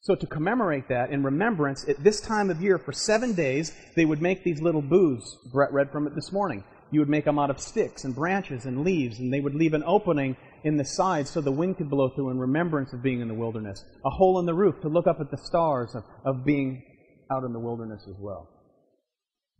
[0.00, 4.04] So to commemorate that in remembrance, at this time of year, for seven days, they
[4.04, 5.36] would make these little booths.
[5.52, 6.64] Brett read from it this morning.
[6.90, 9.74] You would make them out of sticks and branches and leaves, and they would leave
[9.74, 13.20] an opening in the side so the wind could blow through in remembrance of being
[13.20, 13.84] in the wilderness.
[14.04, 16.82] A hole in the roof to look up at the stars of, of being
[17.30, 18.48] out in the wilderness as well.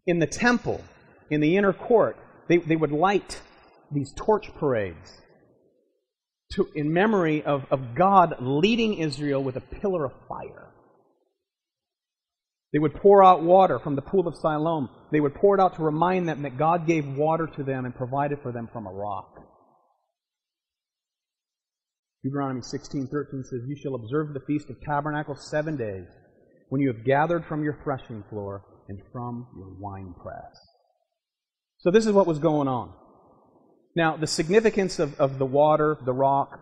[0.07, 0.83] In the temple,
[1.31, 2.17] in the inner court,
[2.49, 3.43] they, they would light
[3.93, 5.21] these torch parades
[6.55, 10.69] to, in memory of, of God leading Israel with a pillar of fire.
[12.73, 14.91] They would pour out water from the pool of Siloam.
[15.11, 17.95] They would pour it out to remind them that God gave water to them and
[17.95, 19.41] provided for them from a rock.
[22.23, 26.07] Deuteronomy 16:13 says, "You shall observe the feast of tabernacles 7 days
[26.69, 30.59] when you have gathered from your threshing floor and from your winepress."
[31.79, 32.93] So this is what was going on.
[33.99, 36.61] Now, the significance of, of the water, the rock,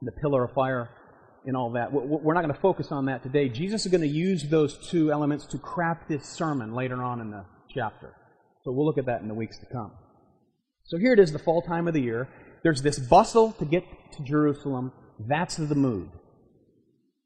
[0.00, 0.88] the pillar of fire,
[1.44, 3.48] and all that, we're not going to focus on that today.
[3.48, 7.32] Jesus is going to use those two elements to craft this sermon later on in
[7.32, 8.14] the chapter.
[8.62, 9.90] So we'll look at that in the weeks to come.
[10.84, 12.28] So here it is, the fall time of the year.
[12.62, 14.92] There's this bustle to get to Jerusalem.
[15.18, 16.08] That's the mood.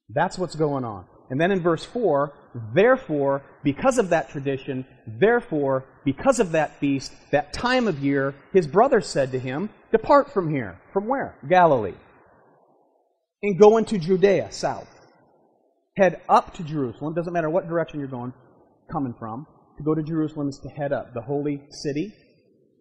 [0.09, 1.05] That's what's going on.
[1.29, 2.33] And then in verse 4,
[2.75, 8.67] therefore, because of that tradition, therefore, because of that feast, that time of year, his
[8.67, 10.81] brother said to him, Depart from here.
[10.93, 11.37] From where?
[11.49, 11.95] Galilee.
[13.43, 14.89] And go into Judea, south.
[15.97, 17.15] Head up to Jerusalem.
[17.15, 18.33] Doesn't matter what direction you're going,
[18.91, 19.47] coming from.
[19.79, 21.15] To go to Jerusalem is to head up.
[21.15, 22.13] The holy city,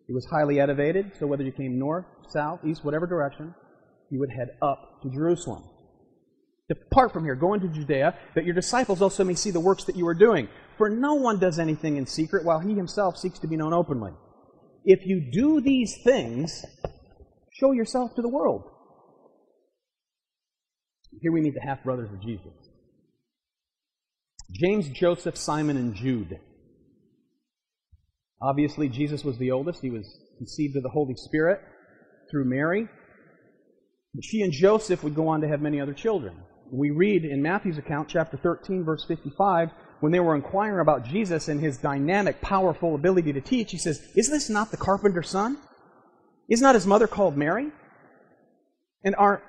[0.07, 3.53] it was highly elevated, so whether you came north, south, east, whatever direction,
[4.09, 5.63] you would head up to Jerusalem.
[6.69, 9.95] Depart from here, go into Judea, that your disciples also may see the works that
[9.95, 10.49] you are doing.
[10.77, 14.11] For no one does anything in secret while he himself seeks to be known openly.
[14.83, 16.63] If you do these things,
[17.53, 18.63] show yourself to the world.
[21.21, 22.53] Here we meet the half brothers of Jesus
[24.51, 26.39] James, Joseph, Simon, and Jude.
[28.41, 29.81] Obviously, Jesus was the oldest.
[29.81, 30.05] He was
[30.37, 31.59] conceived of the Holy Spirit.
[32.29, 32.87] through Mary.
[34.21, 36.35] She and Joseph would go on to have many other children.
[36.71, 41.47] We read in Matthew's account, chapter 13, verse 55, when they were inquiring about Jesus
[41.47, 45.57] and his dynamic, powerful ability to teach, he says, Is this not the carpenter's son?
[46.49, 47.71] Is not his mother called Mary?
[49.03, 49.41] And are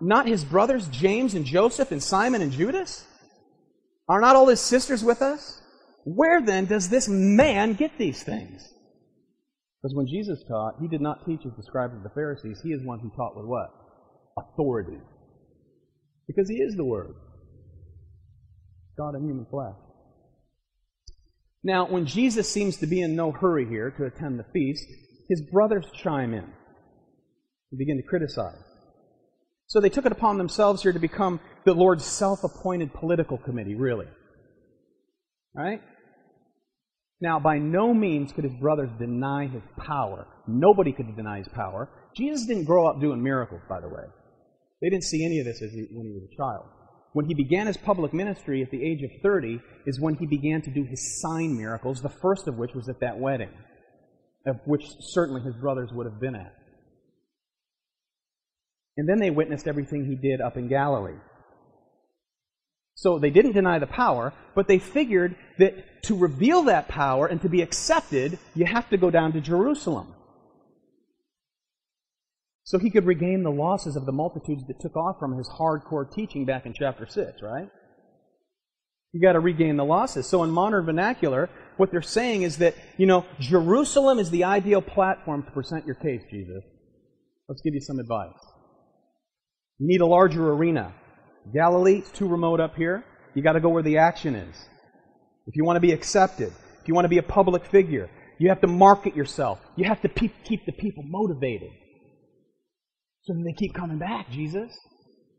[0.00, 3.06] not his brothers James and Joseph and Simon and Judas?
[4.08, 5.60] Are not all his sisters with us?
[6.04, 8.62] Where then does this man get these things?
[9.82, 12.60] Because when Jesus taught, he did not teach as the scribes of the Pharisees.
[12.62, 13.70] He is one who taught with what?
[14.38, 14.98] Authority.
[16.26, 17.14] Because he is the Word.
[18.98, 19.74] God in human flesh.
[21.62, 24.86] Now, when Jesus seems to be in no hurry here to attend the feast,
[25.28, 28.62] his brothers chime in and begin to criticize.
[29.66, 33.74] So they took it upon themselves here to become the Lord's self appointed political committee,
[33.74, 34.06] really.
[35.54, 35.80] Right?
[37.20, 40.26] Now, by no means could his brothers deny his power.
[40.46, 41.88] Nobody could deny his power.
[42.14, 44.04] Jesus didn't grow up doing miracles, by the way.
[44.86, 46.64] They didn't see any of this he, when he was a child.
[47.12, 50.62] When he began his public ministry at the age of 30 is when he began
[50.62, 53.50] to do his sign miracles, the first of which was at that wedding,
[54.46, 56.54] of which certainly his brothers would have been at.
[58.96, 61.18] And then they witnessed everything he did up in Galilee.
[62.94, 67.42] So they didn't deny the power, but they figured that to reveal that power and
[67.42, 70.14] to be accepted, you have to go down to Jerusalem.
[72.66, 76.12] So he could regain the losses of the multitudes that took off from his hardcore
[76.12, 77.68] teaching back in chapter 6, right?
[79.12, 80.26] You got to regain the losses.
[80.26, 84.82] So in modern vernacular, what they're saying is that, you know, Jerusalem is the ideal
[84.82, 86.64] platform to present your case, Jesus.
[87.48, 88.34] Let's give you some advice.
[89.78, 90.92] You need a larger arena.
[91.54, 93.04] Galilee, it's too remote up here.
[93.34, 94.56] You got to go where the action is.
[95.46, 96.48] If you want to be accepted,
[96.82, 99.60] if you want to be a public figure, you have to market yourself.
[99.76, 101.70] You have to pe- keep the people motivated.
[103.26, 104.72] So they keep coming back, Jesus.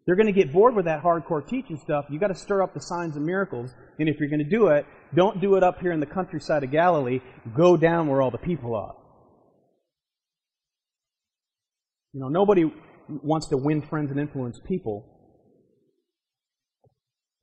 [0.06, 2.06] They're going to get bored with that hardcore teaching stuff.
[2.10, 3.72] You've got to stir up the signs and miracles.
[4.00, 6.64] And if you're going to do it, don't do it up here in the countryside
[6.64, 7.20] of Galilee.
[7.56, 8.96] Go down where all the people are.
[12.14, 12.72] You know, nobody
[13.10, 15.06] wants to win friends and influence people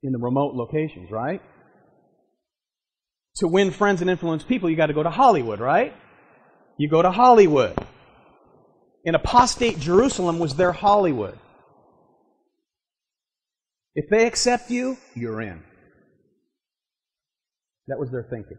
[0.03, 1.41] in the remote locations, right?
[3.37, 5.93] To win friends and influence people, you got to go to Hollywood, right?
[6.77, 7.75] You go to Hollywood.
[9.05, 11.37] In apostate Jerusalem was their Hollywood.
[13.93, 15.63] If they accept you, you're in.
[17.87, 18.57] That was their thinking.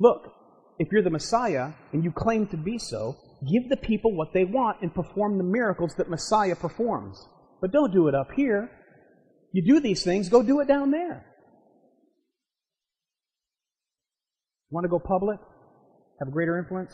[0.00, 0.32] Look,
[0.80, 3.16] if you're the Messiah and you claim to be so,
[3.48, 7.24] give the people what they want and perform the miracles that Messiah performs.
[7.60, 8.68] But don't do it up here.
[9.52, 11.24] You do these things, go do it down there.
[14.70, 15.38] Want to go public?
[16.18, 16.92] Have a greater influence?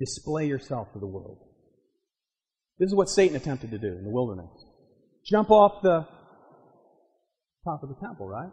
[0.00, 1.38] Display yourself to the world.
[2.78, 4.50] This is what Satan attempted to do in the wilderness.
[5.26, 6.06] Jump off the
[7.64, 8.50] top of the temple, right?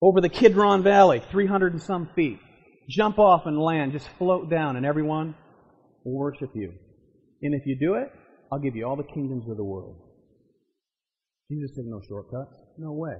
[0.00, 2.38] Over the Kidron Valley, 300 and some feet.
[2.88, 5.34] Jump off and land, just float down, and everyone
[6.04, 6.72] will worship you.
[7.42, 8.08] And if you do it,
[8.52, 9.96] I'll give you all the kingdoms of the world.
[11.50, 12.54] Jesus took no shortcuts.
[12.78, 13.16] No way.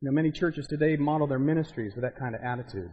[0.00, 2.90] You know, many churches today model their ministries with that kind of attitude.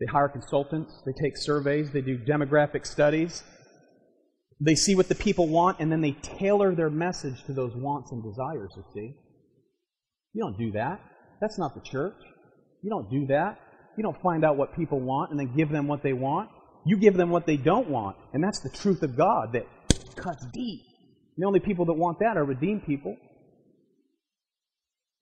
[0.00, 3.42] They hire consultants, they take surveys, they do demographic studies.
[4.58, 8.12] They see what the people want, and then they tailor their message to those wants
[8.12, 9.14] and desires, you see.
[10.32, 11.00] You don't do that.
[11.40, 12.16] That's not the church.
[12.82, 13.58] You don't do that.
[13.96, 16.48] You don't find out what people want and then give them what they want.
[16.86, 18.16] You give them what they don't want.
[18.32, 19.66] And that's the truth of God that
[20.16, 20.80] cuts deep.
[21.36, 23.16] The only people that want that are redeemed people.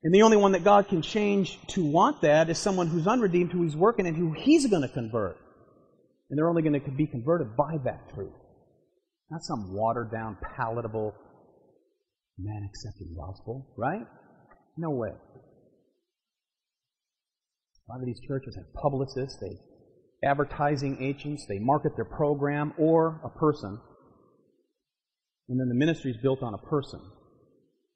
[0.02, 3.52] And the only one that God can change to want that is someone who's unredeemed,
[3.52, 5.36] who He's working and who He's going to convert.
[6.30, 8.34] And they're only going to be converted by that truth.
[9.30, 11.14] Not some watered down, palatable,
[12.38, 14.06] man accepting gospel, right?
[14.76, 15.10] No way.
[17.88, 19.58] A lot of these churches have publicists, they
[20.22, 23.78] advertising agents, they market their program or a person.
[25.48, 27.00] And then the ministry is built on a person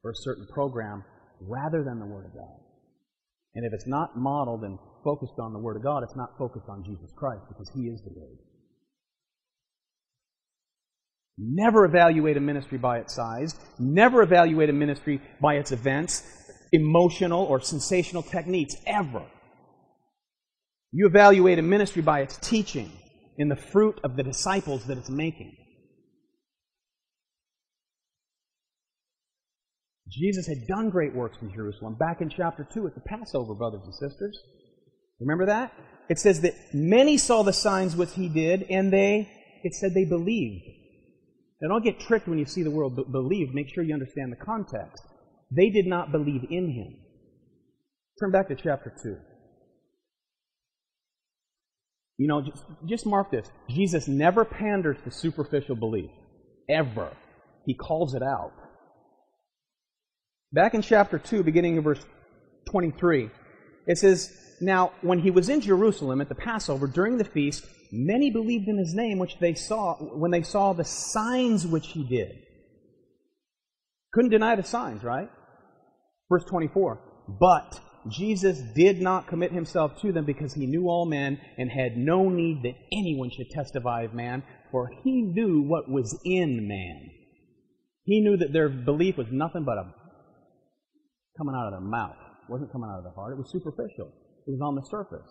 [0.03, 1.05] or a certain program
[1.49, 2.59] rather than the Word of God.
[3.55, 6.69] And if it's not modeled and focused on the Word of God, it's not focused
[6.69, 8.39] on Jesus Christ because He is the Word.
[11.39, 13.55] Never evaluate a ministry by its size.
[13.79, 16.23] Never evaluate a ministry by its events,
[16.73, 19.25] emotional or sensational techniques, ever.
[20.93, 22.93] You evaluate a ministry by its teaching
[23.39, 25.57] in the fruit of the disciples that it's making.
[30.13, 33.83] Jesus had done great works in Jerusalem back in chapter 2 at the Passover, brothers
[33.85, 34.39] and sisters.
[35.21, 35.73] Remember that?
[36.09, 39.29] It says that many saw the signs which he did, and they,
[39.63, 40.65] it said they believed.
[41.61, 43.55] Now don't get tricked when you see the word believe.
[43.55, 45.03] Make sure you understand the context.
[45.51, 46.97] They did not believe in him.
[48.21, 49.17] Turn back to chapter 2.
[52.19, 53.49] You know, just, just mark this.
[53.71, 56.11] Jesus never panders to superficial belief.
[56.69, 57.11] Ever.
[57.65, 58.53] He calls it out.
[60.53, 62.05] Back in chapter 2, beginning in verse
[62.71, 63.31] 23,
[63.87, 64.31] it says,
[64.61, 68.77] Now, when he was in Jerusalem at the Passover during the feast, many believed in
[68.77, 72.33] his name, which they saw when they saw the signs which he did.
[74.13, 75.31] Couldn't deny the signs, right?
[76.29, 77.01] Verse 24.
[77.41, 77.81] But
[78.11, 82.29] Jesus did not commit himself to them because he knew all men and had no
[82.29, 87.11] need that anyone should testify of man, for he knew what was in man.
[88.05, 89.95] He knew that their belief was nothing but a
[91.37, 92.17] coming out of their mouth.
[92.49, 93.33] It wasn't coming out of their heart.
[93.33, 94.13] It was superficial.
[94.47, 95.31] It was on the surface.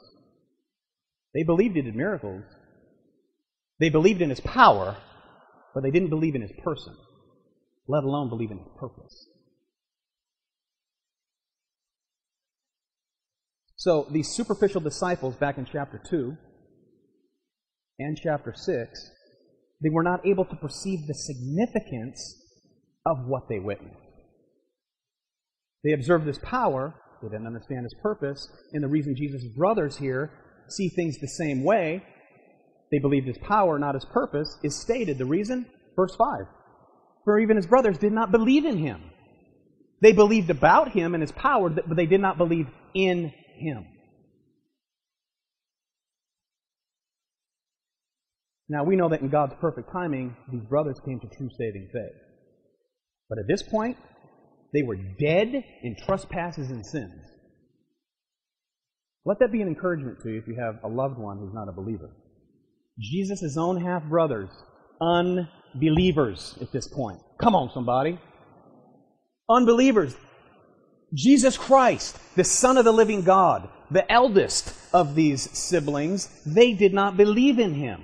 [1.33, 2.43] They believed he did miracles.
[3.79, 4.97] They believed in his power,
[5.73, 6.95] but they didn't believe in his person,
[7.87, 9.27] let alone believe in his purpose.
[13.75, 16.37] So these superficial disciples back in chapter 2
[17.97, 19.11] and chapter 6,
[19.81, 22.37] they were not able to perceive the significance
[23.05, 24.10] of what they witnessed.
[25.83, 30.31] They observed his power, they didn't understand his purpose, and the reason Jesus' brothers here
[30.69, 32.03] see things the same way,
[32.91, 35.17] they believed his power, not his purpose, is stated.
[35.17, 35.65] The reason?
[35.95, 36.45] Verse 5.
[37.23, 39.11] For even his brothers did not believe in him.
[40.01, 43.85] They believed about him and his power, but they did not believe in him.
[48.67, 52.21] Now, we know that in God's perfect timing, these brothers came to true saving faith.
[53.29, 53.97] But at this point,
[54.73, 57.25] they were dead in trespasses and sins.
[59.25, 61.69] Let that be an encouragement to you if you have a loved one who's not
[61.69, 62.09] a believer.
[62.99, 64.49] Jesus' own half brothers,
[64.99, 67.19] unbelievers at this point.
[67.39, 68.19] Come on, somebody.
[69.49, 70.15] Unbelievers.
[71.13, 76.93] Jesus Christ, the Son of the living God, the eldest of these siblings, they did
[76.93, 78.01] not believe in him.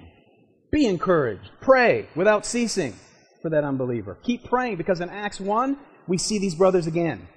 [0.72, 1.50] Be encouraged.
[1.62, 2.94] Pray without ceasing
[3.42, 4.20] for that unbeliever.
[4.24, 5.78] Keep praying because in Acts 1,
[6.08, 7.28] we see these brothers again.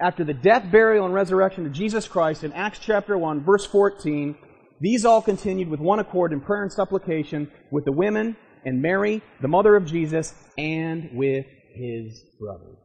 [0.00, 4.36] After the death, burial, and resurrection of Jesus Christ in Acts chapter 1, verse 14,
[4.80, 9.22] these all continued with one accord in prayer and supplication with the women and Mary,
[9.42, 11.44] the mother of Jesus, and with
[11.74, 12.76] his brothers.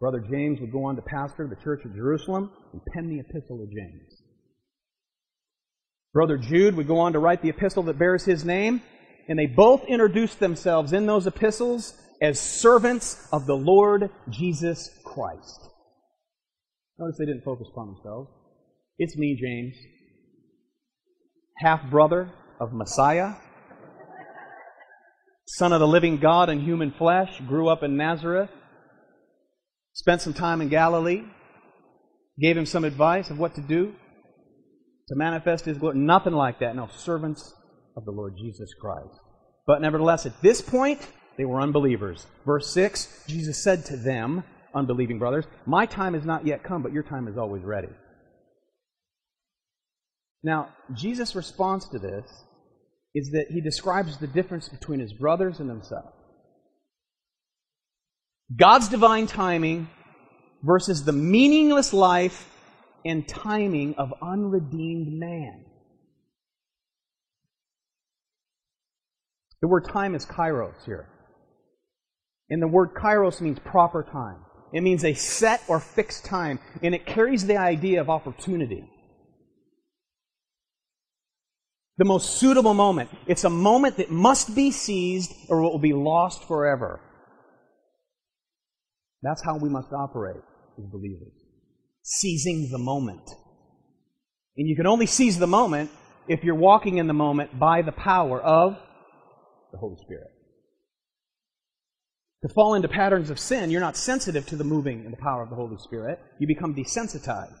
[0.00, 3.62] Brother James would go on to pastor the church of Jerusalem and pen the epistle
[3.62, 4.22] of James.
[6.14, 8.80] Brother Jude would go on to write the epistle that bears his name,
[9.28, 15.60] and they both introduced themselves in those epistles as servants of the Lord Jesus Christ.
[16.98, 18.30] Notice they didn't focus upon themselves.
[18.98, 19.76] It's me, James,
[21.58, 23.34] half brother of Messiah,
[25.46, 28.50] son of the living God in human flesh, grew up in Nazareth,
[29.92, 31.22] spent some time in Galilee,
[32.40, 33.94] gave him some advice of what to do
[35.08, 35.98] to manifest his glory.
[35.98, 36.76] Nothing like that.
[36.76, 37.54] No, servants
[37.96, 39.18] of the Lord Jesus Christ.
[39.66, 41.06] But nevertheless, at this point,
[41.38, 42.26] they were unbelievers.
[42.44, 46.92] Verse 6 Jesus said to them, unbelieving brothers, My time has not yet come, but
[46.92, 47.88] your time is always ready.
[50.42, 52.24] Now, Jesus' response to this
[53.14, 56.12] is that he describes the difference between his brothers and himself.
[58.54, 59.88] God's divine timing
[60.62, 62.50] versus the meaningless life
[63.04, 65.64] and timing of unredeemed man.
[69.60, 71.08] The word time is kairos here.
[72.50, 74.38] And the word kairos means proper time.
[74.72, 78.84] It means a set or fixed time, and it carries the idea of opportunity.
[81.96, 83.10] The most suitable moment.
[83.26, 87.00] It's a moment that must be seized or it will be lost forever.
[89.22, 90.42] That's how we must operate
[90.78, 91.32] as believers.
[92.02, 93.28] Seizing the moment.
[94.56, 95.90] And you can only seize the moment
[96.28, 98.76] if you're walking in the moment by the power of
[99.72, 100.28] the Holy Spirit.
[102.42, 105.42] To fall into patterns of sin, you're not sensitive to the moving and the power
[105.42, 106.20] of the Holy Spirit.
[106.38, 107.58] You become desensitized.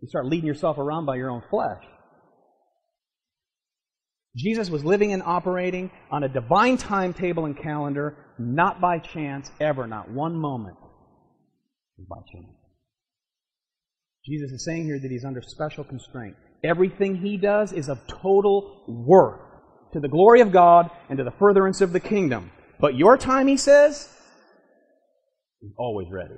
[0.00, 1.82] You start leading yourself around by your own flesh.
[4.36, 9.88] Jesus was living and operating on a divine timetable and calendar, not by chance, ever,
[9.88, 10.76] not one moment
[11.98, 12.56] was by chance.
[14.24, 16.36] Jesus is saying here that he's under special constraint.
[16.62, 19.40] Everything he does is of total worth
[19.94, 22.52] to the glory of God and to the furtherance of the kingdom.
[22.80, 24.08] But your time, he says,
[25.62, 26.34] is always ready.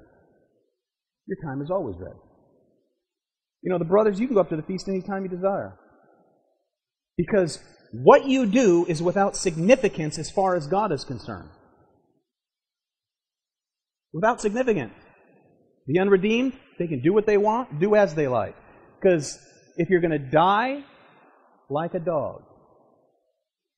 [1.26, 2.18] Your time is always ready.
[3.62, 5.78] You know, the brothers, you can go up to the feast anytime you desire.
[7.16, 7.60] Because
[7.92, 11.50] what you do is without significance as far as God is concerned.
[14.12, 14.94] Without significance.
[15.86, 18.56] The unredeemed, they can do what they want, do as they like.
[19.00, 19.38] Because
[19.76, 20.84] if you're going to die
[21.70, 22.42] like a dog,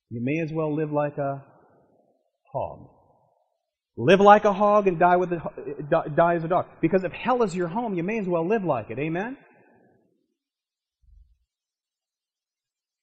[0.09, 1.43] you may as well live like a
[2.55, 2.89] hog.
[3.97, 6.65] Live like a hog and die with a, uh, die as a dog.
[6.81, 8.99] Because if hell is your home, you may as well live like it.
[8.99, 9.37] Amen.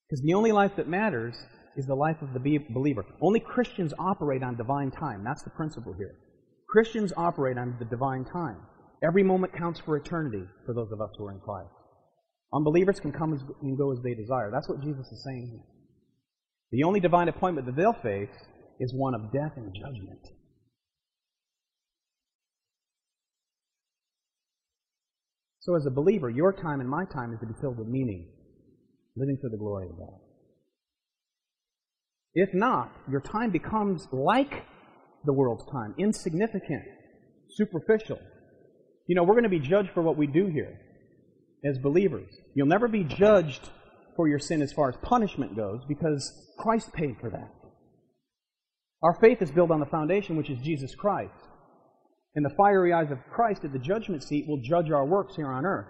[0.09, 1.37] Because the only life that matters
[1.77, 3.05] is the life of the believer.
[3.21, 5.25] Only Christians operate on divine time.
[5.25, 6.15] That's the principle here.
[6.69, 8.59] Christians operate on the divine time.
[9.03, 11.73] Every moment counts for eternity for those of us who are in Christ.
[12.53, 13.33] Unbelievers can come
[13.63, 14.51] and go as they desire.
[14.51, 15.65] That's what Jesus is saying here.
[16.73, 18.37] The only divine appointment that they'll face
[18.83, 20.19] is one of death and judgment.
[25.61, 28.29] So, as a believer, your time and my time is to be filled with meaning,
[29.17, 30.19] living for the glory of God.
[32.35, 34.65] If not, your time becomes like
[35.25, 36.83] the world's time, insignificant,
[37.51, 38.19] superficial.
[39.07, 40.77] You know, we're going to be judged for what we do here
[41.65, 42.29] as believers.
[42.57, 43.69] You'll never be judged
[44.17, 47.62] for your sin as far as punishment goes because Christ paid for that.
[49.03, 51.35] Our faith is built on the foundation, which is Jesus Christ.
[52.35, 55.49] And the fiery eyes of Christ at the judgment seat will judge our works here
[55.49, 55.89] on earth.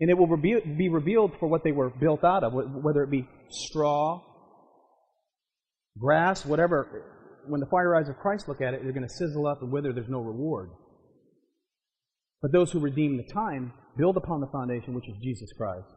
[0.00, 3.28] And it will be revealed for what they were built out of, whether it be
[3.50, 4.22] straw,
[5.98, 7.04] grass, whatever.
[7.46, 9.70] When the fiery eyes of Christ look at it, they're going to sizzle up and
[9.70, 10.70] wither, there's no reward.
[12.42, 15.88] But those who redeem the time build upon the foundation, which is Jesus Christ,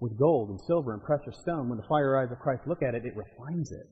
[0.00, 1.68] with gold and silver and precious stone.
[1.68, 3.86] When the fiery eyes of Christ look at it, it refines it.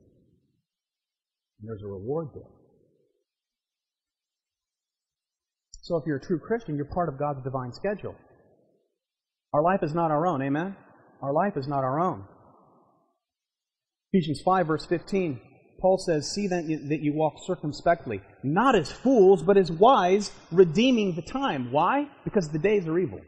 [1.61, 2.51] And there's a reward there.
[5.83, 8.15] So if you're a true Christian, you're part of God's divine schedule.
[9.55, 10.77] Our life is not our own, amen?
[11.23, 12.25] Our life is not our own.
[14.13, 15.41] Ephesians 5, verse 15,
[15.81, 21.15] Paul says, See then that you walk circumspectly, not as fools, but as wise, redeeming
[21.15, 21.73] the time.
[21.73, 22.09] Why?
[22.25, 23.21] Because the days are evil.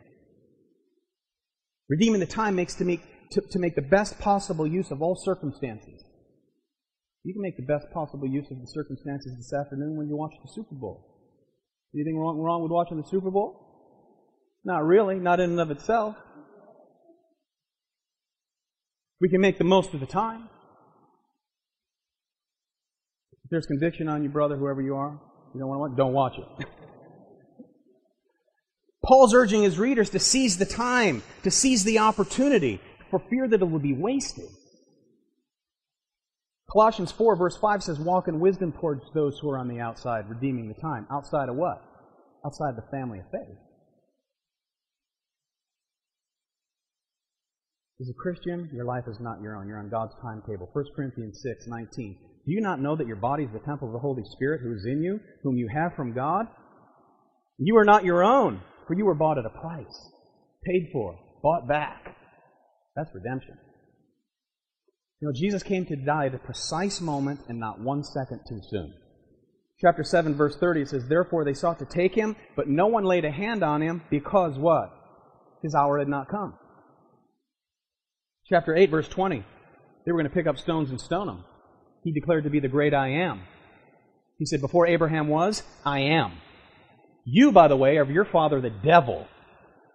[1.88, 3.00] Redeeming the time makes to make,
[3.32, 6.04] to, to make the best possible use of all circumstances.
[7.22, 10.32] You can make the best possible use of the circumstances this afternoon when you watch
[10.42, 11.06] the Super Bowl.
[11.94, 13.66] Anything wrong, wrong with watching the Super Bowl?
[14.64, 16.16] Not really, not in and of itself.
[19.20, 20.48] We can make the most of the time.
[23.44, 25.20] If there's conviction on you, brother, whoever you are,
[25.54, 26.66] you don't want to watch, don't watch it.
[29.04, 33.60] Paul's urging his readers to seize the time, to seize the opportunity, for fear that
[33.60, 34.48] it will be wasted.
[36.72, 40.28] Colossians 4, verse 5 says, Walk in wisdom towards those who are on the outside,
[40.28, 41.06] redeeming the time.
[41.10, 41.82] Outside of what?
[42.46, 43.58] Outside the family of faith.
[48.00, 49.68] As a Christian, your life is not your own.
[49.68, 50.70] You're on God's timetable.
[50.72, 52.16] 1 Corinthians 6, 19.
[52.46, 54.72] Do you not know that your body is the temple of the Holy Spirit who
[54.72, 56.46] is in you, whom you have from God?
[57.58, 60.08] You are not your own, for you were bought at a price,
[60.64, 62.16] paid for, bought back.
[62.96, 63.58] That's redemption.
[65.20, 68.60] You know, Jesus came to die at a precise moment and not one second too
[68.70, 68.94] soon.
[69.80, 73.04] Chapter 7, verse 30 it says, Therefore they sought to take him, but no one
[73.04, 74.90] laid a hand on him because what?
[75.62, 76.54] His hour had not come.
[78.48, 79.44] Chapter 8, verse 20.
[80.04, 81.44] They were going to pick up stones and stone him.
[82.02, 83.42] He declared to be the great I am.
[84.38, 86.32] He said, Before Abraham was, I am.
[87.24, 89.26] You, by the way, are your father the devil.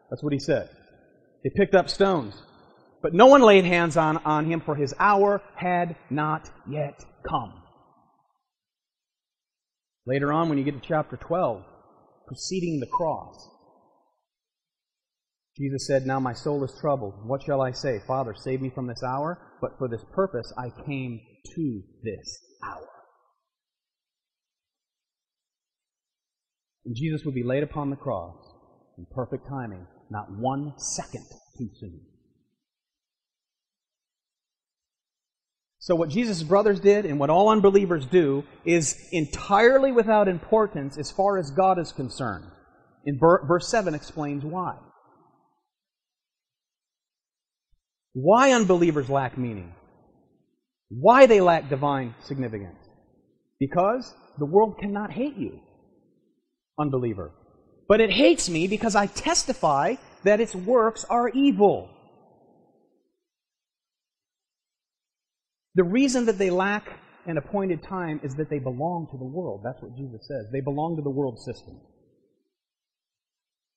[0.10, 0.70] That's what he said.
[1.44, 2.40] They picked up stones.
[3.06, 7.54] But no one laid hands on, on him, for his hour had not yet come.
[10.08, 11.64] Later on, when you get to chapter 12,
[12.26, 13.48] preceding the cross,
[15.56, 17.14] Jesus said, Now my soul is troubled.
[17.28, 18.00] What shall I say?
[18.08, 19.38] Father, save me from this hour.
[19.62, 21.22] But for this purpose I came
[21.56, 22.90] to this hour.
[26.86, 28.36] And Jesus would be laid upon the cross
[28.98, 31.28] in perfect timing, not one second
[31.60, 32.15] too soon.
[35.86, 41.12] So, what Jesus' brothers did and what all unbelievers do is entirely without importance as
[41.12, 42.46] far as God is concerned.
[43.06, 44.78] In verse 7 explains why.
[48.14, 49.76] Why unbelievers lack meaning.
[50.90, 52.80] Why they lack divine significance.
[53.60, 55.60] Because the world cannot hate you,
[56.80, 57.32] unbeliever.
[57.88, 61.92] But it hates me because I testify that its works are evil.
[65.76, 66.88] The reason that they lack
[67.26, 69.62] an appointed time is that they belong to the world.
[69.64, 70.46] That's what Jesus says.
[70.52, 71.80] They belong to the world system.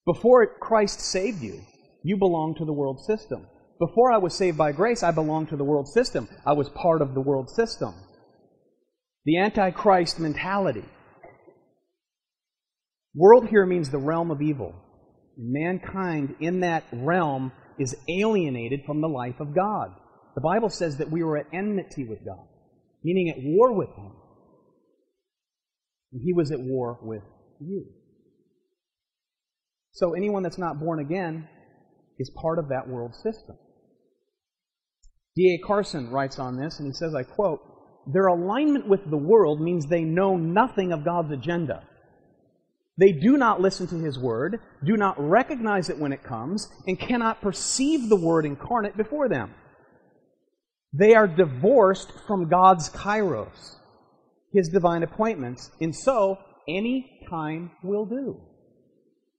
[0.06, 1.60] Before Christ saved you,
[2.02, 3.46] you belong to the world system.
[3.78, 6.28] Before I was saved by grace, I belonged to the world system.
[6.46, 7.94] I was part of the world system.
[9.24, 10.84] The Antichrist mentality.
[13.14, 14.74] World here means the realm of evil.
[15.36, 19.90] Mankind in that realm is alienated from the life of God.
[20.38, 22.46] The Bible says that we were at enmity with God,
[23.02, 24.12] meaning at war with Him.
[26.12, 27.24] And He was at war with
[27.58, 27.86] you.
[29.90, 31.48] So anyone that's not born again
[32.20, 33.56] is part of that world system.
[35.34, 35.58] D.A.
[35.66, 37.60] Carson writes on this, and he says, I quote,
[38.06, 41.82] Their alignment with the world means they know nothing of God's agenda.
[42.96, 46.96] They do not listen to His Word, do not recognize it when it comes, and
[46.96, 49.52] cannot perceive the Word incarnate before them.
[50.92, 53.76] They are divorced from God's kairos,
[54.52, 58.40] His divine appointments, and so any time will do.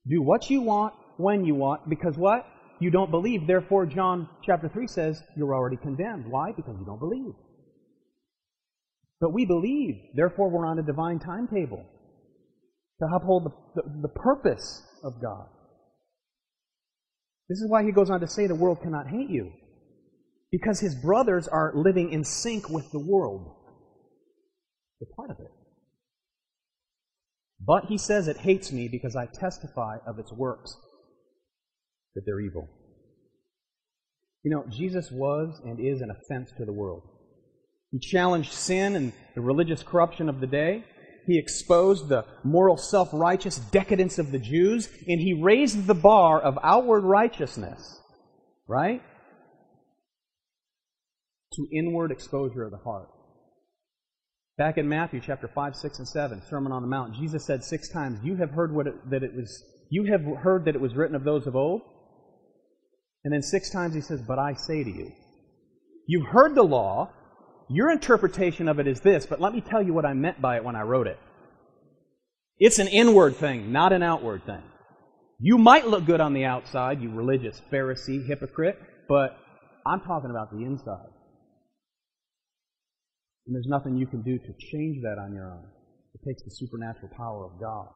[0.06, 2.46] Do what you want, when you want, because what?
[2.80, 3.46] You don't believe.
[3.46, 6.26] Therefore, John chapter 3 says, you're already condemned.
[6.26, 6.52] Why?
[6.52, 7.34] Because you don't believe.
[9.20, 9.96] But we believe.
[10.14, 11.84] Therefore, we're on a divine timetable
[13.00, 15.46] to uphold the, the, the purpose of God.
[17.50, 19.52] This is why he goes on to say the world cannot hate you.
[20.50, 23.54] Because his brothers are living in sync with the world.
[24.98, 25.50] They're part of it.
[27.64, 30.76] But he says it hates me because I testify of its works,
[32.14, 32.68] that they're evil.
[34.42, 37.02] You know, Jesus was and is an offense to the world.
[37.90, 40.84] He challenged sin and the religious corruption of the day.
[41.26, 46.40] He exposed the moral self righteous decadence of the Jews, and he raised the bar
[46.40, 48.00] of outward righteousness,
[48.66, 49.02] right?
[51.56, 53.08] To inward exposure of the heart.
[54.56, 57.88] Back in Matthew chapter 5, 6, and 7, Sermon on the Mount, Jesus said six
[57.88, 60.94] times, You have heard what it, that it was you have heard that it was
[60.94, 61.82] written of those of old.
[63.24, 65.12] And then six times he says, But I say to you.
[66.06, 67.10] You've heard the law,
[67.68, 70.56] your interpretation of it is this, but let me tell you what I meant by
[70.56, 71.18] it when I wrote it.
[72.58, 74.62] It's an inward thing, not an outward thing.
[75.38, 78.78] You might look good on the outside, you religious Pharisee, hypocrite,
[79.08, 79.38] but
[79.86, 81.08] I'm talking about the inside.
[83.46, 85.64] And there's nothing you can do to change that on your own.
[86.14, 87.88] It takes the supernatural power of God.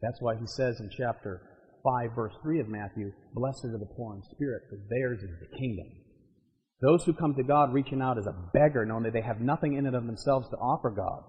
[0.00, 1.42] That's why he says in chapter
[1.84, 5.56] 5, verse 3 of Matthew, Blessed are the poor in spirit, for theirs is the
[5.58, 5.86] kingdom.
[6.82, 9.74] Those who come to God reaching out as a beggar, knowing that they have nothing
[9.74, 11.22] in it of themselves to offer God,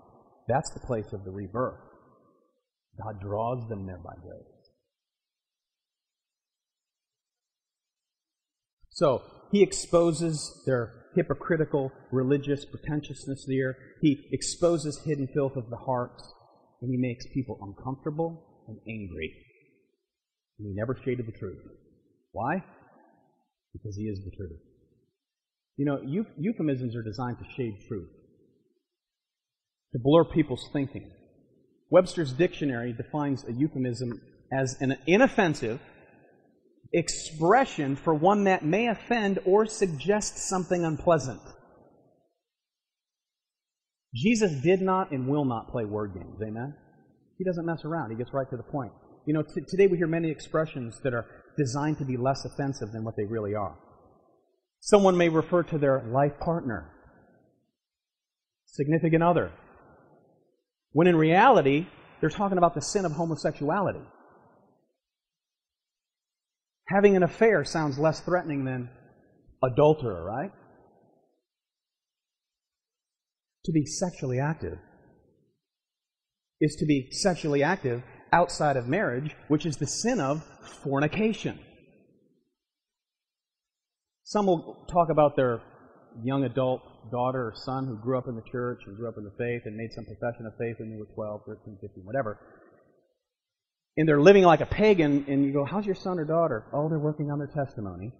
[0.47, 1.79] that's the place of the rebirth.
[3.01, 4.71] God draws them there by grace.
[8.89, 9.21] So,
[9.51, 13.75] he exposes their hypocritical religious pretentiousness there.
[14.01, 16.23] He exposes hidden filth of the hearts,
[16.81, 19.33] and he makes people uncomfortable and angry.
[20.59, 21.59] And he never shaded the truth.
[22.31, 22.63] Why?
[23.73, 24.59] Because he is the truth.
[25.75, 25.99] You know,
[26.37, 28.09] euphemisms are designed to shade truth,
[29.93, 31.11] to blur people's thinking.
[31.89, 35.79] Webster's dictionary defines a euphemism as an inoffensive
[36.93, 41.41] expression for one that may offend or suggest something unpleasant.
[44.15, 46.39] Jesus did not and will not play word games.
[46.41, 46.75] Amen?
[47.37, 48.09] He doesn't mess around.
[48.09, 48.91] He gets right to the point.
[49.25, 51.25] You know, t- today we hear many expressions that are
[51.57, 53.77] designed to be less offensive than what they really are.
[54.79, 56.93] Someone may refer to their life partner,
[58.65, 59.51] significant other,
[60.91, 61.87] when in reality,
[62.21, 64.01] they're talking about the sin of homosexuality.
[66.89, 68.89] Having an affair sounds less threatening than
[69.63, 70.51] adulterer, right?
[73.65, 74.77] To be sexually active
[76.61, 80.43] is to be sexually active outside of marriage, which is the sin of
[80.83, 81.59] fornication.
[84.23, 85.61] Some will talk about their
[86.23, 86.81] young adult
[87.11, 89.61] daughter or son who grew up in the church and grew up in the faith
[89.65, 92.39] and made some profession of faith when they were 12, 13, 15, whatever
[93.97, 96.65] and they're living like a pagan, and you go, How's your son or daughter?
[96.71, 98.13] Oh, they're working on their testimony.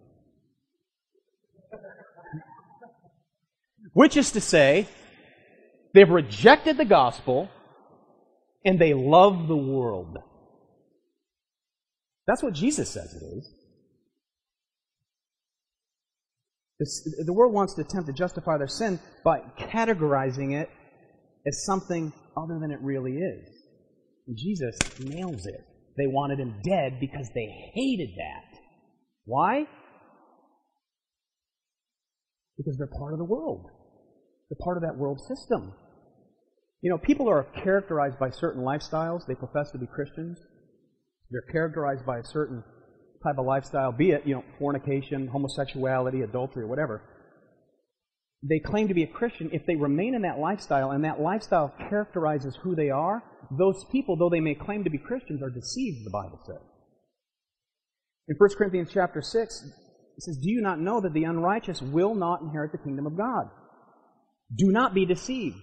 [3.94, 4.88] Which is to say,
[5.94, 7.50] they've rejected the gospel
[8.66, 10.18] and they love the world.
[12.28, 13.54] That's what Jesus says it is.
[17.26, 20.70] The world wants to attempt to justify their sin by categorizing it
[21.48, 23.50] as something other than it really is.
[24.36, 25.67] Jesus nails it.
[25.98, 28.60] They wanted him dead because they hated that.
[29.26, 29.66] Why?
[32.58, 33.66] Because they're part of the world.
[34.50, 35.74] They're part of that world system.
[36.82, 39.22] You know, people are characterized by certain lifestyles.
[39.28, 40.38] They profess to be Christians.
[41.32, 42.64] They're characterized by a certain
[43.24, 47.02] type of lifestyle, be it, you know, fornication, homosexuality, adultery, or whatever,
[48.44, 51.74] they claim to be a Christian, if they remain in that lifestyle and that lifestyle
[51.90, 53.24] characterizes who they are,
[53.58, 56.62] those people, though they may claim to be Christians, are deceived, the Bible says.
[58.28, 59.64] In 1 Corinthians chapter 6,
[60.18, 63.18] it says, Do you not know that the unrighteous will not inherit the kingdom of
[63.18, 63.50] God?
[64.56, 65.58] Do not be deceived.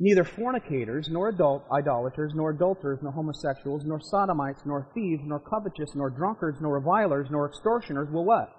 [0.00, 5.94] Neither fornicators, nor adult, idolaters, nor adulterers, nor homosexuals, nor sodomites, nor thieves, nor covetous,
[5.94, 8.52] nor drunkards, nor revilers, nor extortioners will what?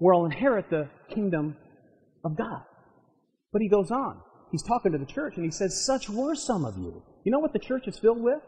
[0.00, 1.56] Will inherit the kingdom
[2.26, 2.62] of God.
[3.52, 4.20] But he goes on.
[4.52, 7.02] He's talking to the church and he says, Such were some of you.
[7.24, 8.40] You know what the church is filled with?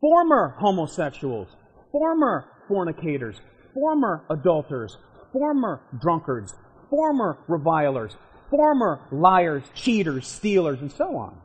[0.00, 1.48] Former homosexuals,
[1.92, 3.40] former fornicators,
[3.74, 4.96] former adulterers,
[5.32, 6.54] former drunkards,
[6.90, 8.16] former revilers,
[8.50, 11.38] former liars, cheaters, stealers, and so on.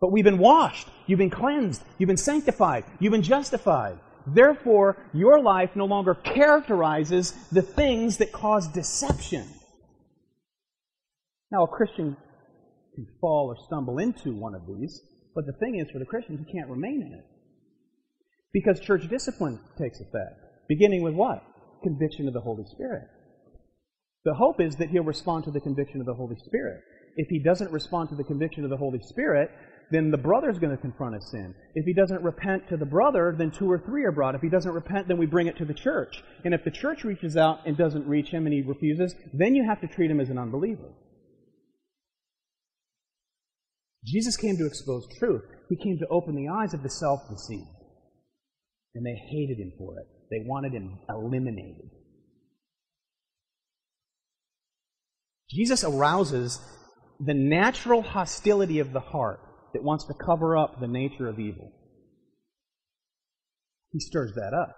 [0.00, 3.98] But we've been washed, you've been cleansed, you've been sanctified, you've been justified.
[4.26, 9.46] Therefore, your life no longer characterizes the things that cause deception.
[11.52, 12.16] Now, a Christian
[12.94, 15.00] can fall or stumble into one of these,
[15.34, 17.24] but the thing is, for the Christian, he can't remain in it.
[18.52, 20.40] Because church discipline takes effect.
[20.68, 21.42] Beginning with what?
[21.82, 23.08] Conviction of the Holy Spirit.
[24.24, 26.82] The hope is that he'll respond to the conviction of the Holy Spirit.
[27.16, 29.50] If he doesn't respond to the conviction of the Holy Spirit,
[29.90, 31.54] then the brother's going to confront his sin.
[31.74, 34.34] If he doesn't repent to the brother, then two or three are brought.
[34.34, 36.22] If he doesn't repent, then we bring it to the church.
[36.44, 39.64] And if the church reaches out and doesn't reach him and he refuses, then you
[39.64, 40.90] have to treat him as an unbeliever.
[44.04, 45.42] Jesus came to expose truth.
[45.68, 47.68] He came to open the eyes of the self deceived.
[48.94, 50.06] And they hated him for it.
[50.30, 51.90] They wanted him eliminated.
[55.50, 56.60] Jesus arouses
[57.18, 59.40] the natural hostility of the heart
[59.74, 61.72] that wants to cover up the nature of evil.
[63.92, 64.76] He stirs that up.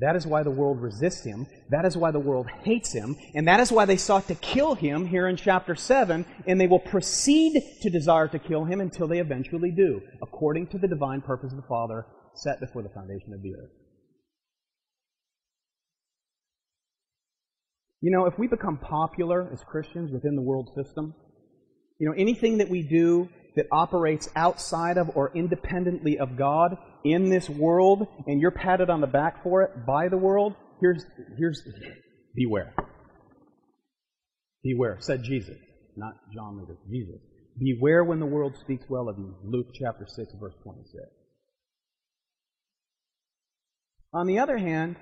[0.00, 1.46] That is why the world resists him.
[1.70, 3.16] That is why the world hates him.
[3.34, 6.24] And that is why they sought to kill him here in chapter 7.
[6.46, 10.78] And they will proceed to desire to kill him until they eventually do, according to
[10.78, 13.70] the divine purpose of the Father set before the foundation of the earth.
[18.00, 21.14] You know, if we become popular as Christians within the world system,
[21.98, 23.28] you know, anything that we do
[23.58, 29.00] that operates outside of or independently of God in this world, and you're patted on
[29.00, 31.04] the back for it by the world, here's,
[31.36, 31.60] here's,
[32.36, 32.72] beware.
[34.62, 35.56] Beware, said Jesus,
[35.96, 37.20] not John Lucas, Jesus.
[37.58, 39.34] Beware when the world speaks well of you.
[39.42, 41.02] Luke chapter 6, verse 26.
[44.14, 44.94] On the other hand,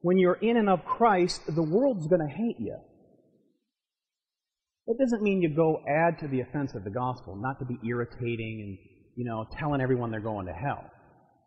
[0.00, 2.76] when you're in and of Christ, the world's going to hate you.
[4.90, 7.78] It doesn't mean you go add to the offense of the gospel, not to be
[7.88, 8.78] irritating and,
[9.14, 10.82] you know, telling everyone they're going to hell.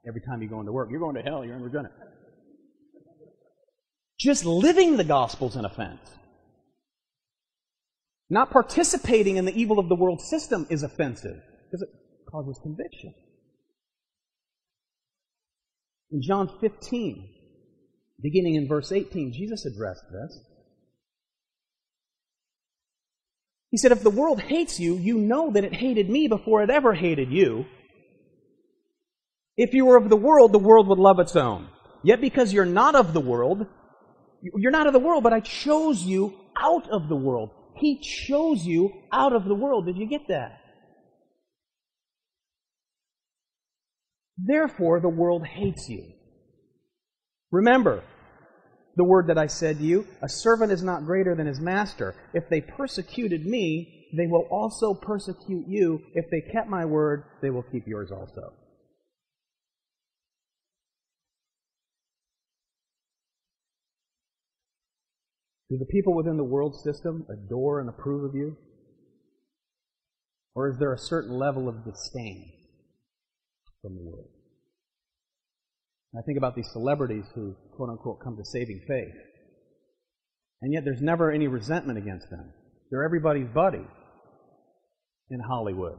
[0.07, 1.89] Every time you go into work, you're going to hell, you're in Regina.
[4.17, 5.99] Just living the gospel's an offense.
[8.29, 11.35] Not participating in the evil of the world system is offensive
[11.69, 11.89] because it
[12.31, 13.13] causes conviction.
[16.11, 17.29] In John 15,
[18.21, 20.39] beginning in verse 18, Jesus addressed this.
[23.73, 26.69] He said, If the world hates you, you know that it hated me before it
[26.69, 27.65] ever hated you.
[29.57, 31.69] If you were of the world, the world would love its own.
[32.03, 33.65] Yet because you're not of the world,
[34.43, 37.49] you're not of the world, but I chose you out of the world.
[37.75, 39.87] He chose you out of the world.
[39.87, 40.59] Did you get that?
[44.37, 46.11] Therefore, the world hates you.
[47.49, 48.03] Remember
[48.95, 52.15] the word that I said to you a servant is not greater than his master.
[52.33, 56.01] If they persecuted me, they will also persecute you.
[56.13, 58.53] If they kept my word, they will keep yours also.
[65.71, 68.55] Do the people within the world system adore and approve of you?
[70.53, 72.51] Or is there a certain level of disdain
[73.81, 74.32] from the world?
[76.17, 79.15] I think about these celebrities who, quote unquote, come to saving faith.
[80.61, 82.53] And yet there's never any resentment against them.
[82.91, 83.85] They're everybody's buddy
[85.29, 85.97] in Hollywood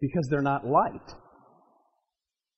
[0.00, 1.12] because they're not liked.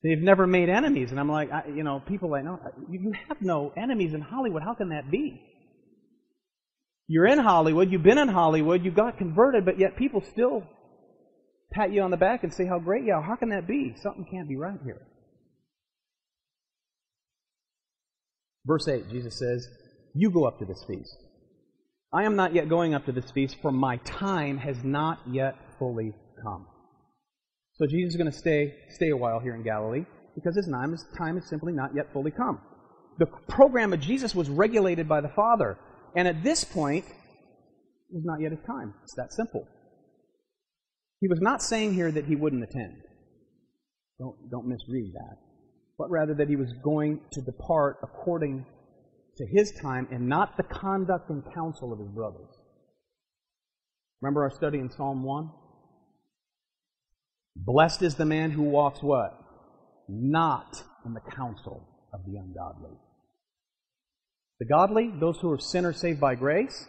[0.03, 1.11] They've never made enemies.
[1.11, 2.59] And I'm like, I, you know, people like, no,
[2.91, 4.63] you have no enemies in Hollywood.
[4.63, 5.41] How can that be?
[7.13, 10.63] You're in Hollywood, you've been in Hollywood, you got converted, but yet people still
[11.73, 13.21] pat you on the back and say how great you are.
[13.21, 13.97] How can that be?
[14.01, 15.03] Something can't be right here.
[18.67, 19.67] Verse 8, Jesus says,
[20.15, 21.17] You go up to this feast.
[22.13, 25.55] I am not yet going up to this feast, for my time has not yet
[25.79, 26.67] fully come.
[27.75, 30.05] So Jesus is going to stay, stay a while here in Galilee.
[30.35, 32.61] because his time is, time is simply not yet fully come.
[33.19, 35.79] The program of Jesus was regulated by the Father,
[36.17, 38.95] and at this point, it was not yet his time.
[39.03, 39.67] It's that simple.
[41.21, 43.03] He was not saying here that he wouldn't attend.
[44.19, 45.37] Don't, don't misread that.
[46.01, 48.65] But rather that he was going to depart according
[49.37, 52.49] to his time and not the conduct and counsel of his brothers.
[54.23, 55.51] Remember our study in Psalm 1?
[57.55, 59.39] Blessed is the man who walks what?
[60.09, 62.97] Not in the counsel of the ungodly.
[64.59, 66.87] The godly, those who are sinners saved by grace,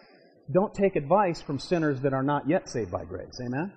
[0.53, 3.37] don't take advice from sinners that are not yet saved by grace.
[3.45, 3.73] Amen?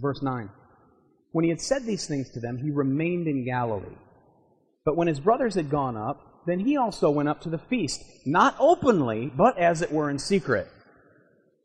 [0.00, 0.50] Verse 9.
[1.34, 3.96] When he had said these things to them, he remained in Galilee.
[4.84, 8.04] But when his brothers had gone up, then he also went up to the feast,
[8.24, 10.68] not openly, but as it were in secret.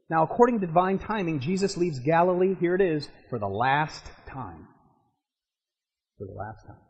[0.10, 4.68] Now, according to divine timing, Jesus leaves Galilee, here it is, for the last time.
[6.18, 6.82] For the last time.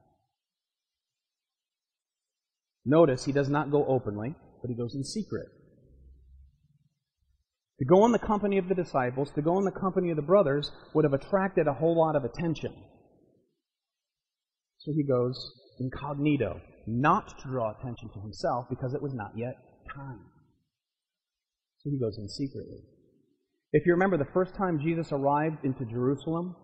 [2.86, 5.48] Notice he does not go openly, but he goes in secret.
[7.80, 10.22] To go in the company of the disciples, to go in the company of the
[10.22, 12.74] brothers, would have attracted a whole lot of attention.
[14.80, 15.36] So he goes
[15.80, 19.56] incognito, not to draw attention to himself because it was not yet
[19.96, 20.20] time.
[21.80, 22.84] So he goes in secretly.
[23.72, 26.56] If you remember the first time Jesus arrived into Jerusalem,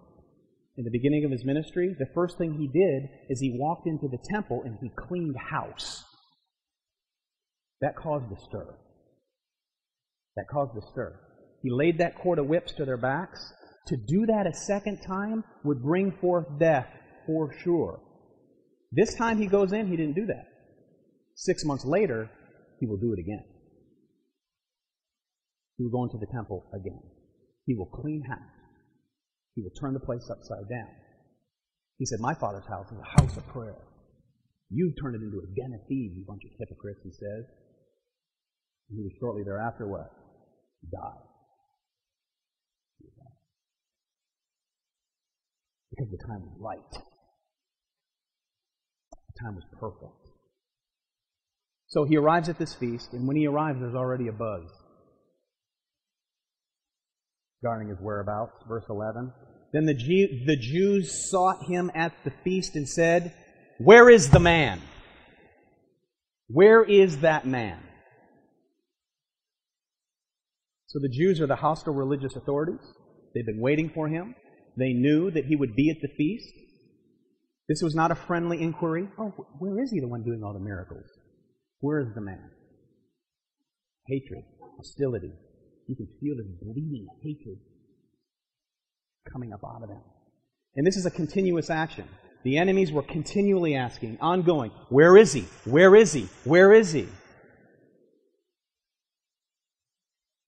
[0.78, 4.09] in the beginning of his ministry, the first thing he did is he walked into
[4.09, 6.03] the temple and he cleaned house.
[7.80, 8.76] That caused a stir.
[10.36, 11.20] That caused a stir.
[11.62, 13.54] He laid that cord of whips to their backs.
[13.88, 16.88] To do that a second time would bring forth death
[17.26, 18.02] for sure.
[18.92, 20.46] This time he goes in, he didn't do that.
[21.36, 22.30] Six months later,
[22.80, 23.44] he will do it again.
[25.78, 27.02] He will go into the temple again.
[27.66, 28.40] He will clean house.
[29.56, 30.90] He will turn the place upside down.
[31.98, 33.78] He said, My father's house is a house of prayer.
[34.70, 37.46] You've turned it into a den of thieves, you bunch of hypocrites, he says.
[38.90, 40.12] And he was shortly thereafter what?
[40.92, 41.26] Die.
[45.92, 47.04] Because the time was right.
[49.12, 50.26] The time was perfect.
[51.88, 54.70] So he arrives at this feast, and when he arrives, there's already a buzz
[57.62, 58.64] regarding his whereabouts.
[58.68, 59.32] Verse 11.
[59.72, 63.34] Then the, Jew, the Jews sought him at the feast and said,
[63.78, 64.82] Where is the man?
[66.48, 67.80] Where is that man?
[70.88, 72.86] So the Jews are the hostile religious authorities.
[73.34, 74.36] They've been waiting for him.
[74.78, 76.54] They knew that he would be at the feast.
[77.68, 79.08] This was not a friendly inquiry.
[79.18, 81.06] Oh, where is he, the one doing all the miracles?
[81.80, 82.52] Where is the man?
[84.08, 84.44] Hatred,
[84.78, 85.32] hostility.
[85.88, 87.58] You can feel this bleeding hatred
[89.32, 90.02] coming up out of them.
[90.76, 92.08] And this is a continuous action.
[92.44, 95.46] The enemies were continually asking, ongoing, where is he?
[95.64, 96.28] Where is he?
[96.44, 97.08] Where is he?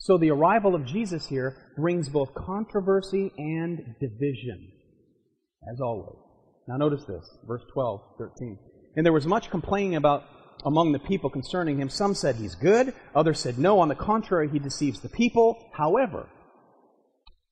[0.07, 4.71] So the arrival of Jesus here brings both controversy and division,
[5.69, 6.15] as always.
[6.65, 8.57] Now notice this, verse 12, 13.
[8.95, 10.23] And there was much complaining about
[10.63, 11.89] among the people concerning him.
[11.89, 15.71] Some said he's good, others said no, on the contrary, he deceives the people.
[15.73, 16.29] However,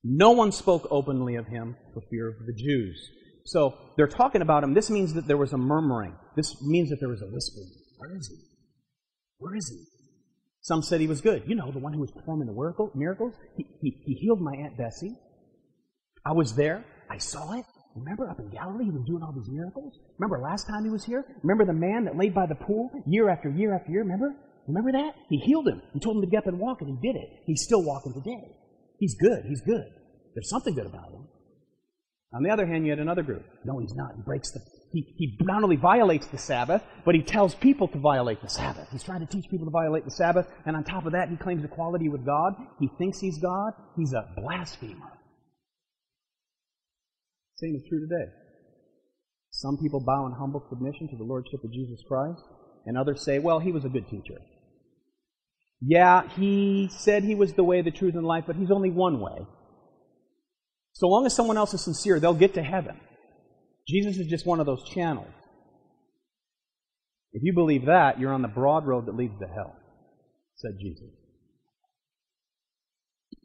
[0.02, 3.10] no one spoke openly of him for fear of the Jews.
[3.44, 4.72] So they're talking about him.
[4.72, 6.16] This means that there was a murmuring.
[6.36, 7.70] This means that there was a whispering.
[7.98, 8.36] Where is he?
[9.40, 9.95] Where is he?
[10.66, 11.44] Some said he was good.
[11.46, 13.34] You know, the one who was performing the miracles.
[13.56, 15.14] He, he, he healed my Aunt Bessie.
[16.24, 16.84] I was there.
[17.08, 17.64] I saw it.
[17.94, 19.96] Remember up in Galilee, he was doing all these miracles?
[20.18, 21.24] Remember last time he was here?
[21.44, 24.02] Remember the man that laid by the pool year after year after year?
[24.02, 24.34] Remember?
[24.66, 25.14] Remember that?
[25.30, 25.80] He healed him.
[25.94, 27.28] He told him to get up and walk, and he did it.
[27.46, 28.50] He's still walking today.
[28.98, 29.44] He's good.
[29.46, 29.86] He's good.
[30.34, 31.28] There's something good about him.
[32.34, 33.44] On the other hand, you had another group.
[33.64, 34.16] No, he's not.
[34.16, 34.58] He breaks the.
[34.96, 38.88] He, he not only violates the Sabbath, but he tells people to violate the Sabbath.
[38.90, 41.36] He's trying to teach people to violate the Sabbath, and on top of that, he
[41.36, 42.54] claims equality with God.
[42.80, 43.74] He thinks he's God.
[43.94, 45.12] He's a blasphemer.
[47.56, 48.32] Same is true today.
[49.50, 52.40] Some people bow in humble submission to the Lordship of Jesus Christ,
[52.86, 54.40] and others say, well, he was a good teacher.
[55.82, 59.20] Yeah, he said he was the way, the truth, and life, but he's only one
[59.20, 59.46] way.
[60.94, 62.98] So long as someone else is sincere, they'll get to heaven.
[63.88, 65.28] Jesus is just one of those channels.
[67.32, 69.76] If you believe that, you're on the broad road that leads to hell,
[70.56, 71.10] said Jesus.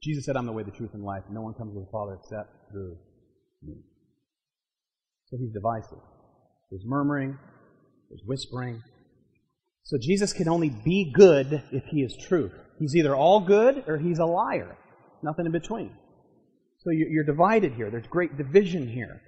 [0.01, 1.23] Jesus said, I'm the way, the truth, and life.
[1.29, 2.97] No one comes to the Father except through
[3.61, 3.75] me.
[5.27, 5.99] So he's divisive.
[6.71, 7.37] There's murmuring,
[8.09, 8.81] there's whispering.
[9.83, 12.53] So Jesus can only be good if he is truth.
[12.79, 14.77] He's either all good or he's a liar.
[15.21, 15.91] Nothing in between.
[16.79, 17.91] So you're divided here.
[17.91, 19.21] There's great division here.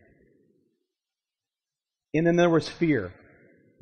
[2.14, 3.14] And then there was fear.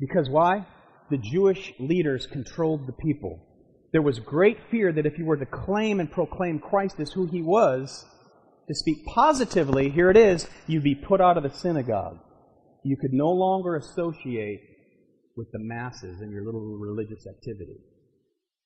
[0.00, 0.66] Because why?
[1.10, 3.38] The Jewish leaders controlled the people.
[3.92, 7.26] There was great fear that if you were to claim and proclaim Christ as who
[7.26, 8.06] he was,
[8.68, 12.18] to speak positively, here it is, you'd be put out of the synagogue.
[12.84, 14.60] You could no longer associate
[15.36, 17.76] with the masses in your little religious activity.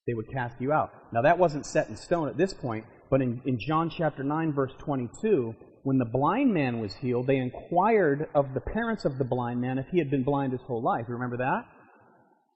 [0.06, 0.90] They would cast you out.
[1.12, 4.52] Now, that wasn't set in stone at this point, but in, in John chapter 9,
[4.52, 5.54] verse 22,
[5.86, 9.78] when the blind man was healed, they inquired of the parents of the blind man
[9.78, 11.04] if he had been blind his whole life.
[11.06, 11.64] You remember that?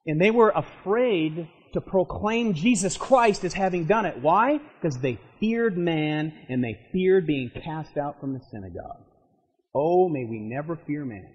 [0.05, 4.21] And they were afraid to proclaim Jesus Christ as having done it.
[4.21, 4.59] Why?
[4.59, 9.05] Because they feared man and they feared being cast out from the synagogue.
[9.77, 11.33] Oh, may we never fear man.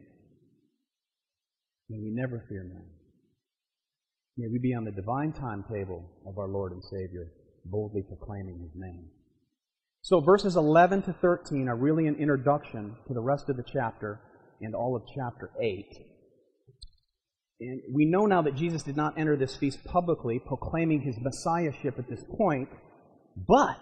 [1.87, 2.87] May we never fear man.
[4.35, 7.31] May we be on the divine timetable of our Lord and Savior,
[7.63, 9.07] boldly proclaiming his name.
[10.05, 14.21] So verses 11 to 13 are really an introduction to the rest of the chapter
[14.61, 15.83] and all of chapter 8.
[17.61, 21.97] And we know now that Jesus did not enter this feast publicly, proclaiming his messiahship
[21.97, 22.69] at this point,
[23.35, 23.81] but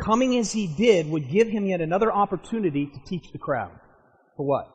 [0.00, 3.76] coming as he did would give him yet another opportunity to teach the crowd.
[4.36, 4.66] For what?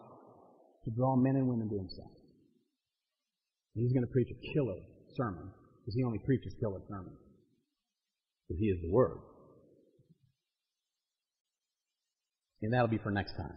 [0.84, 2.12] To draw men and women to himself.
[3.74, 4.82] He's going to preach a killer
[5.16, 5.50] sermon,
[5.80, 7.20] because he only preaches killer sermons.
[8.50, 9.20] Because he is the Word.
[12.62, 13.56] And that'll be for next time.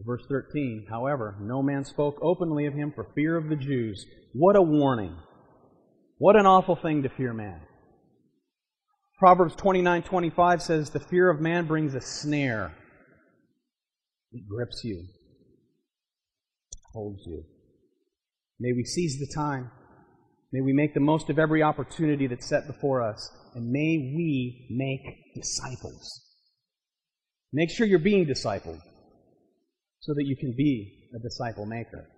[0.00, 4.06] Verse 13, however, no man spoke openly of him for fear of the Jews.
[4.32, 5.16] What a warning.
[6.18, 7.60] What an awful thing to fear man.
[9.18, 12.72] Proverbs 29:25 says the fear of man brings a snare.
[14.30, 15.06] It grips you.
[16.92, 17.42] Holds you.
[18.60, 19.72] May we seize the time.
[20.52, 23.30] May we make the most of every opportunity that's set before us.
[23.54, 26.27] And may we make disciples.
[27.52, 28.80] Make sure you're being discipled
[30.00, 32.08] so that you can be a disciple maker.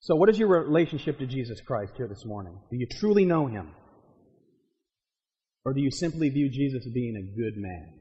[0.00, 2.58] So, what is your relationship to Jesus Christ here this morning?
[2.70, 3.70] Do you truly know him?
[5.64, 8.00] Or do you simply view Jesus as being a good man?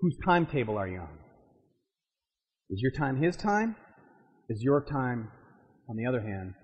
[0.00, 1.18] Whose timetable are you on?
[2.70, 3.76] Is your time his time?
[4.48, 5.28] Is your time,
[5.88, 6.54] on the other hand,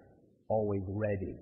[0.48, 1.36] always ready?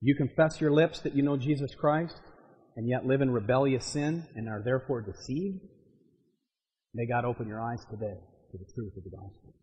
[0.00, 2.18] You confess your lips that you know Jesus Christ
[2.76, 5.60] and yet live in rebellious sin and are therefore deceived?
[6.94, 8.16] May God open your eyes today
[8.50, 9.54] to the truth of the gospel.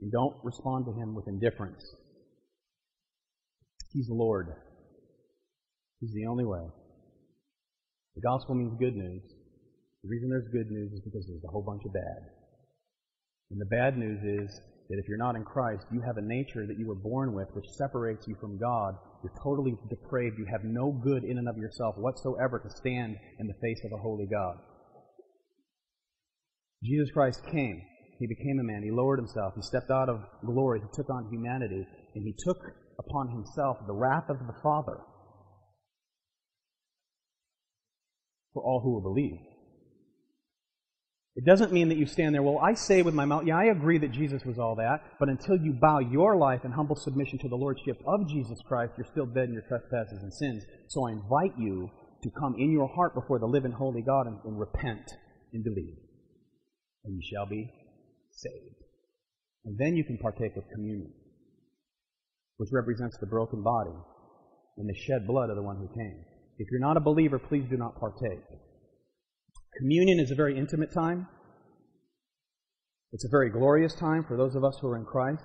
[0.00, 1.84] And don't respond to him with indifference.
[3.92, 4.48] He's the Lord.
[6.00, 6.66] He's the only way.
[8.16, 9.22] The gospel means good news.
[10.02, 12.30] The reason there's good news is because there's a whole bunch of bad.
[13.50, 16.66] And the bad news is that if you're not in Christ, you have a nature
[16.66, 18.94] that you were born with which separates you from God.
[19.22, 20.38] You're totally depraved.
[20.38, 23.92] You have no good in and of yourself whatsoever to stand in the face of
[23.92, 24.56] a holy God.
[26.82, 27.82] Jesus Christ came.
[28.18, 28.82] He became a man.
[28.82, 29.52] He lowered himself.
[29.54, 30.80] He stepped out of glory.
[30.80, 31.86] He took on humanity.
[32.14, 32.58] And he took
[32.98, 34.98] upon himself the wrath of the Father
[38.54, 39.38] for all who will believe.
[41.38, 43.66] It doesn't mean that you stand there, well, I say with my mouth, yeah, I
[43.66, 47.38] agree that Jesus was all that, but until you bow your life in humble submission
[47.38, 50.64] to the Lordship of Jesus Christ, you're still dead in your trespasses and sins.
[50.88, 51.90] So I invite you
[52.24, 55.14] to come in your heart before the living, holy God and, and repent
[55.52, 55.98] and believe.
[57.04, 57.70] And you shall be
[58.32, 58.82] saved.
[59.64, 61.12] And then you can partake of communion,
[62.56, 63.94] which represents the broken body
[64.76, 66.24] and the shed blood of the one who came.
[66.58, 68.42] If you're not a believer, please do not partake.
[69.78, 71.28] Communion is a very intimate time.
[73.12, 75.44] It's a very glorious time for those of us who are in Christ.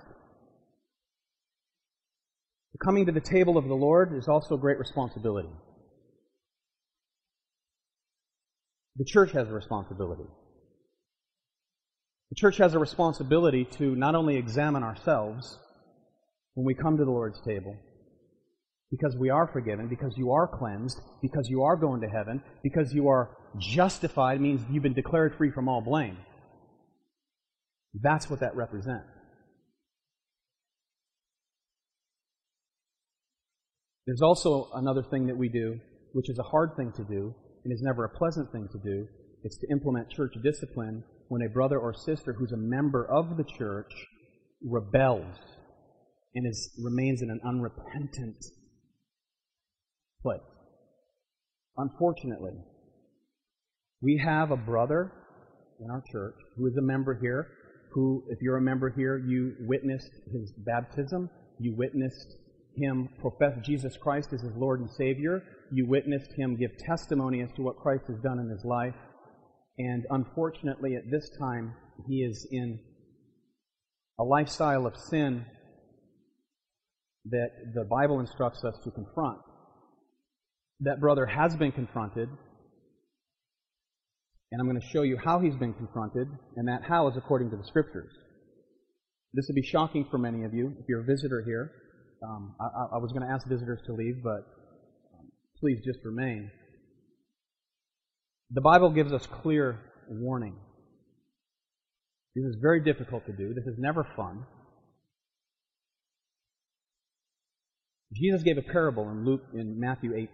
[2.72, 5.48] The Coming to the table of the Lord is also a great responsibility.
[8.96, 10.26] The church has a responsibility.
[12.30, 15.58] The church has a responsibility to not only examine ourselves
[16.54, 17.76] when we come to the Lord's table,
[18.90, 22.92] because we are forgiven, because you are cleansed, because you are going to heaven, because
[22.92, 26.16] you are justified, means you've been declared free from all blame.
[27.94, 29.06] That's what that represents.
[34.06, 35.80] There's also another thing that we do,
[36.12, 37.34] which is a hard thing to do,
[37.64, 39.06] and is never a pleasant thing to do.
[39.42, 43.44] It's to implement church discipline when a brother or sister who's a member of the
[43.44, 43.92] church
[44.62, 45.38] rebels
[46.34, 48.44] and is, remains in an unrepentant
[50.22, 50.40] place.
[51.76, 52.54] Unfortunately,
[54.04, 55.10] we have a brother
[55.80, 57.48] in our church who is a member here,
[57.92, 62.36] who, if you're a member here, you witnessed his baptism, you witnessed
[62.76, 65.42] him profess Jesus Christ as his Lord and Savior.
[65.72, 68.94] You witnessed him give testimony as to what Christ has done in his life.
[69.78, 71.74] And unfortunately, at this time,
[72.06, 72.78] he is in
[74.18, 75.46] a lifestyle of sin
[77.26, 79.38] that the Bible instructs us to confront.
[80.80, 82.28] That brother has been confronted,
[84.54, 87.50] and I'm going to show you how he's been confronted, and that how is according
[87.50, 88.12] to the Scriptures.
[89.32, 91.72] This will be shocking for many of you if you're a visitor here.
[92.22, 94.46] Um, I, I, was going to ask visitors to leave, but
[95.18, 96.52] um, please just remain.
[98.52, 100.54] The Bible gives us clear warning.
[102.36, 103.54] This is very difficult to do.
[103.54, 104.44] This is never fun.
[108.12, 110.28] Jesus gave a parable in Luke in Matthew 18.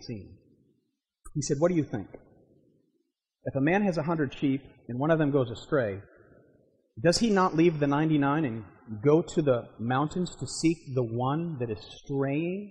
[1.35, 2.09] He said, "What do you think?
[3.51, 6.01] If a man has a hundred sheep and one of them goes astray,
[7.03, 8.65] does he not leave the 99 and
[9.03, 12.71] go to the mountains to seek the one that is straying?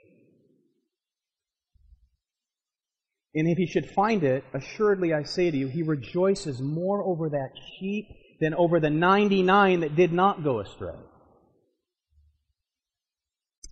[3.35, 7.27] And if he should find it, assuredly I say to you, he rejoices more over
[7.27, 8.05] that sheep
[8.39, 10.95] than over the 99 that did not go astray.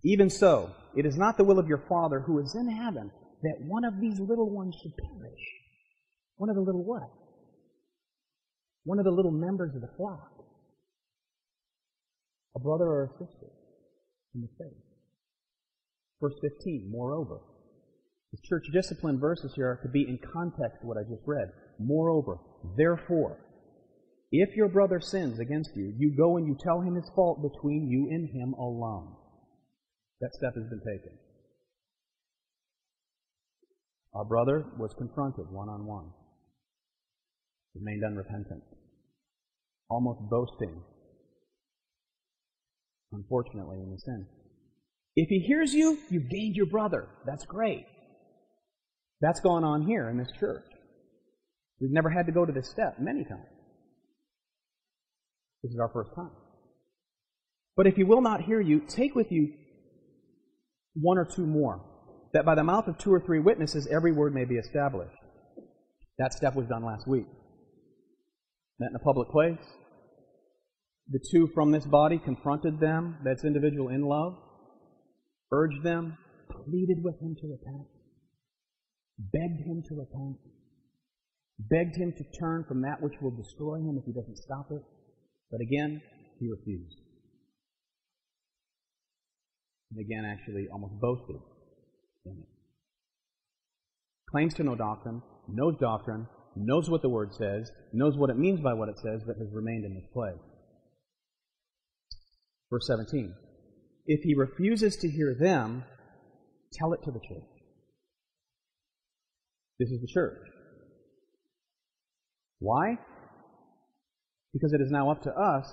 [0.04, 3.12] Even so, it is not the will of your Father who is in heaven
[3.44, 5.40] that one of these little ones should perish.
[6.38, 7.10] One of the little what?
[8.84, 10.32] One of the little members of the flock.
[12.56, 13.52] A brother or a sister
[14.34, 14.84] in the faith.
[16.22, 17.40] Verse 15, moreover.
[18.32, 21.50] The church discipline verses here are to be in context to what I just read.
[21.80, 22.38] Moreover,
[22.76, 23.40] therefore,
[24.32, 27.88] if your brother sins against you, you go and you tell him his fault between
[27.88, 29.16] you and him alone.
[30.20, 31.18] That step has been taken.
[34.14, 36.12] Our brother was confronted one on one,
[37.80, 38.64] remained unrepentant,
[39.90, 40.82] almost boasting,
[43.12, 44.28] unfortunately, in the sin.
[45.16, 47.08] If he hears you, you've gained your brother.
[47.26, 47.86] That's great.
[49.22, 50.66] That's going on here in this church.
[51.82, 53.46] We've never had to go to this step many times.
[55.64, 56.32] This is our first time.
[57.76, 59.54] But if he will not hear you, take with you
[60.94, 61.82] one or two more,
[62.34, 65.18] that by the mouth of two or three witnesses every word may be established.
[66.18, 67.28] That step was done last week.
[68.80, 69.58] Met in a public place.
[71.10, 74.34] The two from this body confronted them, that's individual in love,
[75.52, 76.18] urged them,
[76.50, 77.88] pleaded with him to repent,
[79.18, 80.38] begged him to repent,
[81.58, 84.82] begged him to turn from that which will destroy him if he doesn't stop it.
[85.50, 86.02] But again,
[86.40, 86.98] he refused.
[89.92, 91.38] And again, actually, almost boasted
[92.26, 92.48] in it.
[94.30, 96.28] Claims to know doctrine, knows doctrine,
[96.66, 99.54] knows what the word says, knows what it means by what it says, but has
[99.54, 100.40] remained in this place.
[102.70, 103.34] Verse 17.
[104.06, 105.84] If he refuses to hear them,
[106.74, 107.44] tell it to the church.
[109.80, 110.40] This is the church.
[112.60, 112.98] Why?
[114.54, 115.66] Because it is now up to us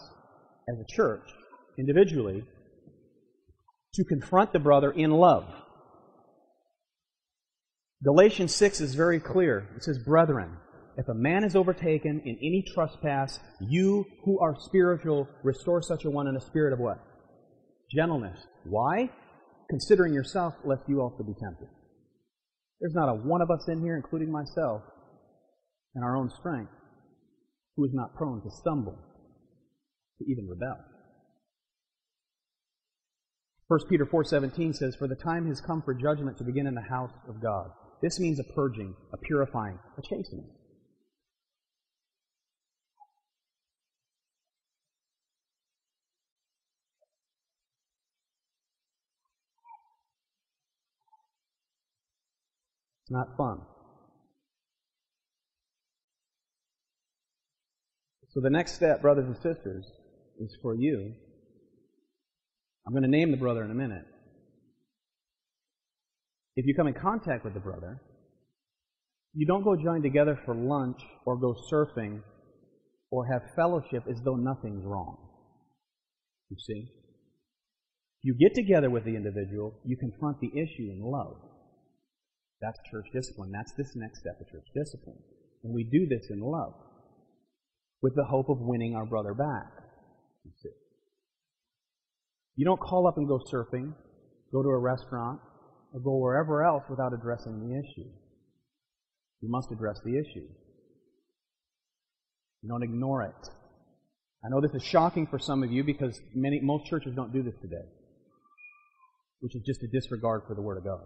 [0.69, 1.23] as a church,
[1.79, 2.45] individually,
[3.95, 5.45] to confront the brother in love.
[8.05, 9.69] Galatians 6 is very clear.
[9.77, 10.59] It says, Brethren,
[10.97, 16.11] if a man is overtaken in any trespass, you who are spiritual, restore such a
[16.11, 16.99] one in a spirit of what?
[17.91, 18.47] Gentleness.
[18.65, 19.11] Why?
[19.69, 21.69] Considering yourself, lest you also be tempted.
[22.81, 24.83] There's not a one of us in here, including myself,
[25.97, 26.73] in our own strength,
[27.77, 28.99] who is not prone to stumble,
[30.19, 30.77] to even rebel.
[33.67, 36.83] 1 Peter 4:17 says, "For the time has come for judgment to begin in the
[36.83, 40.51] house of God." This means a purging, a purifying, a chastening.
[53.05, 53.61] It's not fun.
[58.31, 59.85] So the next step, brothers and sisters,
[60.41, 61.15] is for you
[62.87, 64.05] I'm going to name the brother in a minute.
[66.57, 68.01] If you come in contact with the brother,
[69.33, 72.21] you don't go join together for lunch or go surfing
[73.11, 75.17] or have fellowship as though nothing's wrong.
[76.51, 76.89] You see?
[78.23, 81.37] You get together with the individual, you confront the issue in love.
[82.65, 83.53] That's church discipline.
[83.53, 85.19] That's this next step of church discipline.
[85.65, 86.73] And we do this in love
[88.01, 89.71] with the hope of winning our brother back.
[90.45, 90.71] You see?
[92.57, 93.93] You don't call up and go surfing,
[94.51, 95.41] go to a restaurant,
[95.93, 98.09] or go wherever else without addressing the issue.
[99.43, 100.49] You must address the issue.
[102.63, 103.49] You don't ignore it.
[104.43, 107.43] I know this is shocking for some of you because many, most churches don't do
[107.43, 107.85] this today.
[109.41, 111.05] which is just a disregard for the Word of God.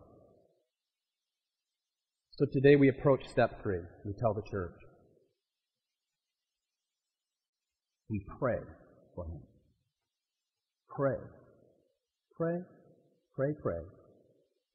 [2.38, 3.80] So today we approach step three.
[4.04, 4.76] We tell the church.
[8.08, 8.60] We pray
[9.16, 9.40] for him.
[10.88, 11.16] Pray.
[12.36, 12.60] Pray,
[13.34, 13.80] pray, pray.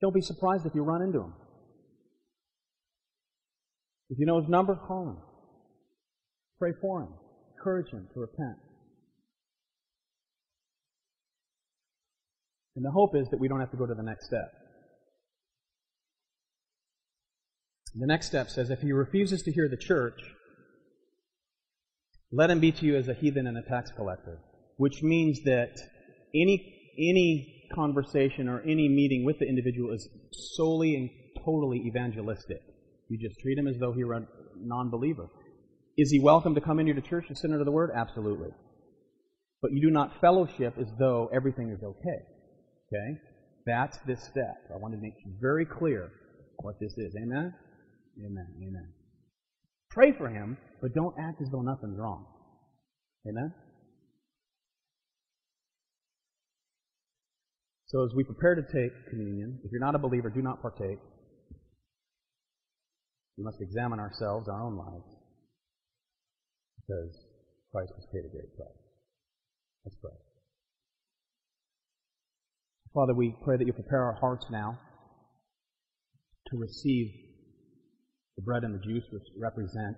[0.01, 1.33] Don't be surprised if you run into him.
[4.09, 5.17] If you know his number, call him.
[6.59, 7.13] Pray for him.
[7.57, 8.57] Encourage him to repent.
[12.75, 14.62] And the hope is that we don't have to go to the next step.
[17.95, 20.19] The next step says if he refuses to hear the church,
[22.31, 24.39] let him be to you as a heathen and a tax collector,
[24.77, 25.77] which means that
[26.33, 31.09] any any conversation or any meeting with the individual is solely and
[31.45, 32.61] totally evangelistic.
[33.09, 34.25] You just treat him as though he were a
[34.57, 35.27] non-believer.
[35.97, 37.91] Is he welcome to come into the church and sit under the word?
[37.93, 38.49] Absolutely.
[39.61, 42.19] But you do not fellowship as though everything is okay.
[42.87, 43.19] Okay?
[43.65, 44.57] That's this step.
[44.73, 46.09] I want to make very clear
[46.57, 47.15] what this is.
[47.15, 47.53] Amen?
[48.19, 48.47] Amen.
[48.57, 48.93] Amen.
[49.89, 52.25] Pray for him, but don't act as though nothing's wrong.
[53.27, 53.53] Amen?
[57.87, 60.97] So as we prepare to take communion, if you're not a believer, do not partake.
[63.37, 65.09] We must examine ourselves, our own lives,
[66.75, 67.15] because
[67.71, 68.83] Christ has paid a great price.
[69.85, 70.11] Let's pray.
[72.93, 74.79] Father, we pray that you prepare our hearts now
[76.47, 77.07] to receive
[78.35, 79.97] the bread and the juice which represent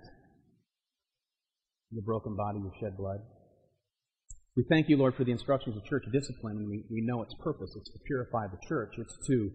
[1.92, 3.20] the broken body, your shed blood.
[4.56, 7.36] We thank you, Lord, for the instructions of church discipline, and we, we know its
[7.44, 7.72] purpose.
[7.76, 8.96] It's to purify the church.
[8.98, 9.52] It's to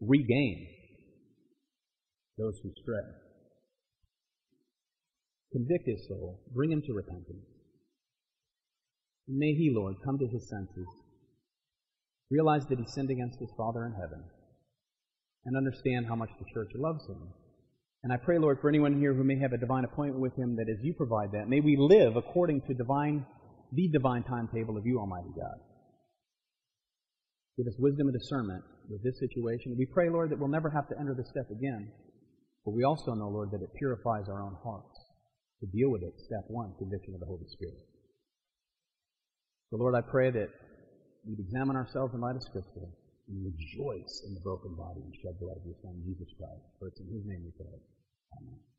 [0.00, 0.66] regain
[2.38, 3.00] those who stray.
[5.52, 6.40] Convict his soul.
[6.54, 7.46] Bring him to repentance.
[9.28, 10.86] And may he, Lord, come to his senses,
[12.30, 14.22] realize that he sinned against his Father in heaven,
[15.44, 17.32] and understand how much the church loves him
[18.02, 20.56] and I pray, Lord, for anyone here who may have a divine appointment with Him,
[20.56, 23.26] that as you provide that, may we live according to divine,
[23.72, 25.58] the divine timetable of you, Almighty God.
[27.58, 29.76] Give us wisdom and discernment with this situation.
[29.76, 31.92] We pray, Lord, that we'll never have to enter this step again.
[32.64, 34.96] But we also know, Lord, that it purifies our own hearts
[35.60, 36.14] to deal with it.
[36.24, 37.84] Step one, conviction of the Holy Spirit.
[39.68, 40.48] So, Lord, I pray that
[41.26, 42.88] we'd examine ourselves in light of Scripture
[43.30, 46.66] and rejoice in the broken body and shed blood of your Son, Jesus Christ.
[46.78, 47.78] For it's in his name we pray.
[48.36, 48.69] Amen.